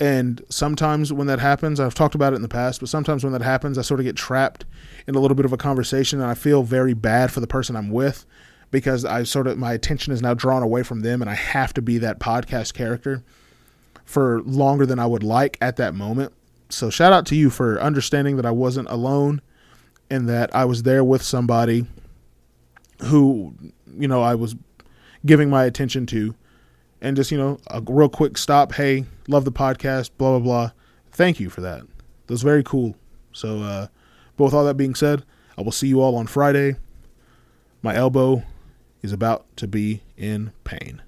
and 0.00 0.44
sometimes 0.48 1.12
when 1.12 1.26
that 1.26 1.40
happens, 1.40 1.80
I've 1.80 1.94
talked 1.94 2.14
about 2.14 2.32
it 2.32 2.36
in 2.36 2.42
the 2.42 2.48
past, 2.48 2.80
but 2.80 2.88
sometimes 2.88 3.24
when 3.24 3.32
that 3.32 3.42
happens, 3.42 3.78
I 3.78 3.82
sort 3.82 4.00
of 4.00 4.04
get 4.04 4.16
trapped 4.16 4.64
in 5.06 5.14
a 5.14 5.20
little 5.20 5.34
bit 5.34 5.44
of 5.44 5.52
a 5.52 5.56
conversation 5.56 6.20
and 6.20 6.30
I 6.30 6.34
feel 6.34 6.62
very 6.62 6.94
bad 6.94 7.32
for 7.32 7.40
the 7.40 7.46
person 7.46 7.74
I'm 7.74 7.90
with 7.90 8.24
because 8.70 9.04
I 9.04 9.24
sort 9.24 9.46
of 9.46 9.58
my 9.58 9.72
attention 9.72 10.12
is 10.12 10.22
now 10.22 10.34
drawn 10.34 10.62
away 10.62 10.82
from 10.82 11.00
them 11.00 11.20
and 11.20 11.30
I 11.30 11.34
have 11.34 11.74
to 11.74 11.82
be 11.82 11.98
that 11.98 12.20
podcast 12.20 12.74
character 12.74 13.24
for 14.04 14.40
longer 14.42 14.86
than 14.86 14.98
I 14.98 15.06
would 15.06 15.22
like 15.22 15.58
at 15.60 15.76
that 15.76 15.94
moment. 15.94 16.32
So 16.68 16.90
shout 16.90 17.12
out 17.12 17.26
to 17.26 17.36
you 17.36 17.50
for 17.50 17.80
understanding 17.80 18.36
that 18.36 18.46
I 18.46 18.50
wasn't 18.50 18.88
alone 18.90 19.40
and 20.10 20.28
that 20.28 20.54
I 20.54 20.64
was 20.64 20.84
there 20.84 21.02
with 21.02 21.22
somebody 21.22 21.86
who, 23.04 23.54
you 23.98 24.06
know, 24.06 24.22
I 24.22 24.34
was 24.34 24.54
giving 25.26 25.50
my 25.50 25.64
attention 25.64 26.06
to. 26.06 26.34
And 27.00 27.16
just, 27.16 27.30
you 27.30 27.38
know, 27.38 27.58
a 27.68 27.80
real 27.80 28.08
quick 28.08 28.36
stop. 28.36 28.72
Hey, 28.72 29.04
love 29.28 29.44
the 29.44 29.52
podcast, 29.52 30.10
blah, 30.18 30.38
blah, 30.38 30.40
blah. 30.40 30.70
Thank 31.12 31.38
you 31.40 31.50
for 31.50 31.60
that. 31.60 31.80
That 31.80 32.34
was 32.34 32.42
very 32.42 32.62
cool. 32.62 32.96
So, 33.32 33.62
uh, 33.62 33.86
but 34.36 34.44
with 34.44 34.54
all 34.54 34.64
that 34.64 34.76
being 34.76 34.94
said, 34.94 35.24
I 35.56 35.62
will 35.62 35.72
see 35.72 35.88
you 35.88 36.00
all 36.00 36.16
on 36.16 36.26
Friday. 36.26 36.76
My 37.82 37.94
elbow 37.94 38.42
is 39.02 39.12
about 39.12 39.44
to 39.56 39.68
be 39.68 40.02
in 40.16 40.52
pain. 40.64 41.02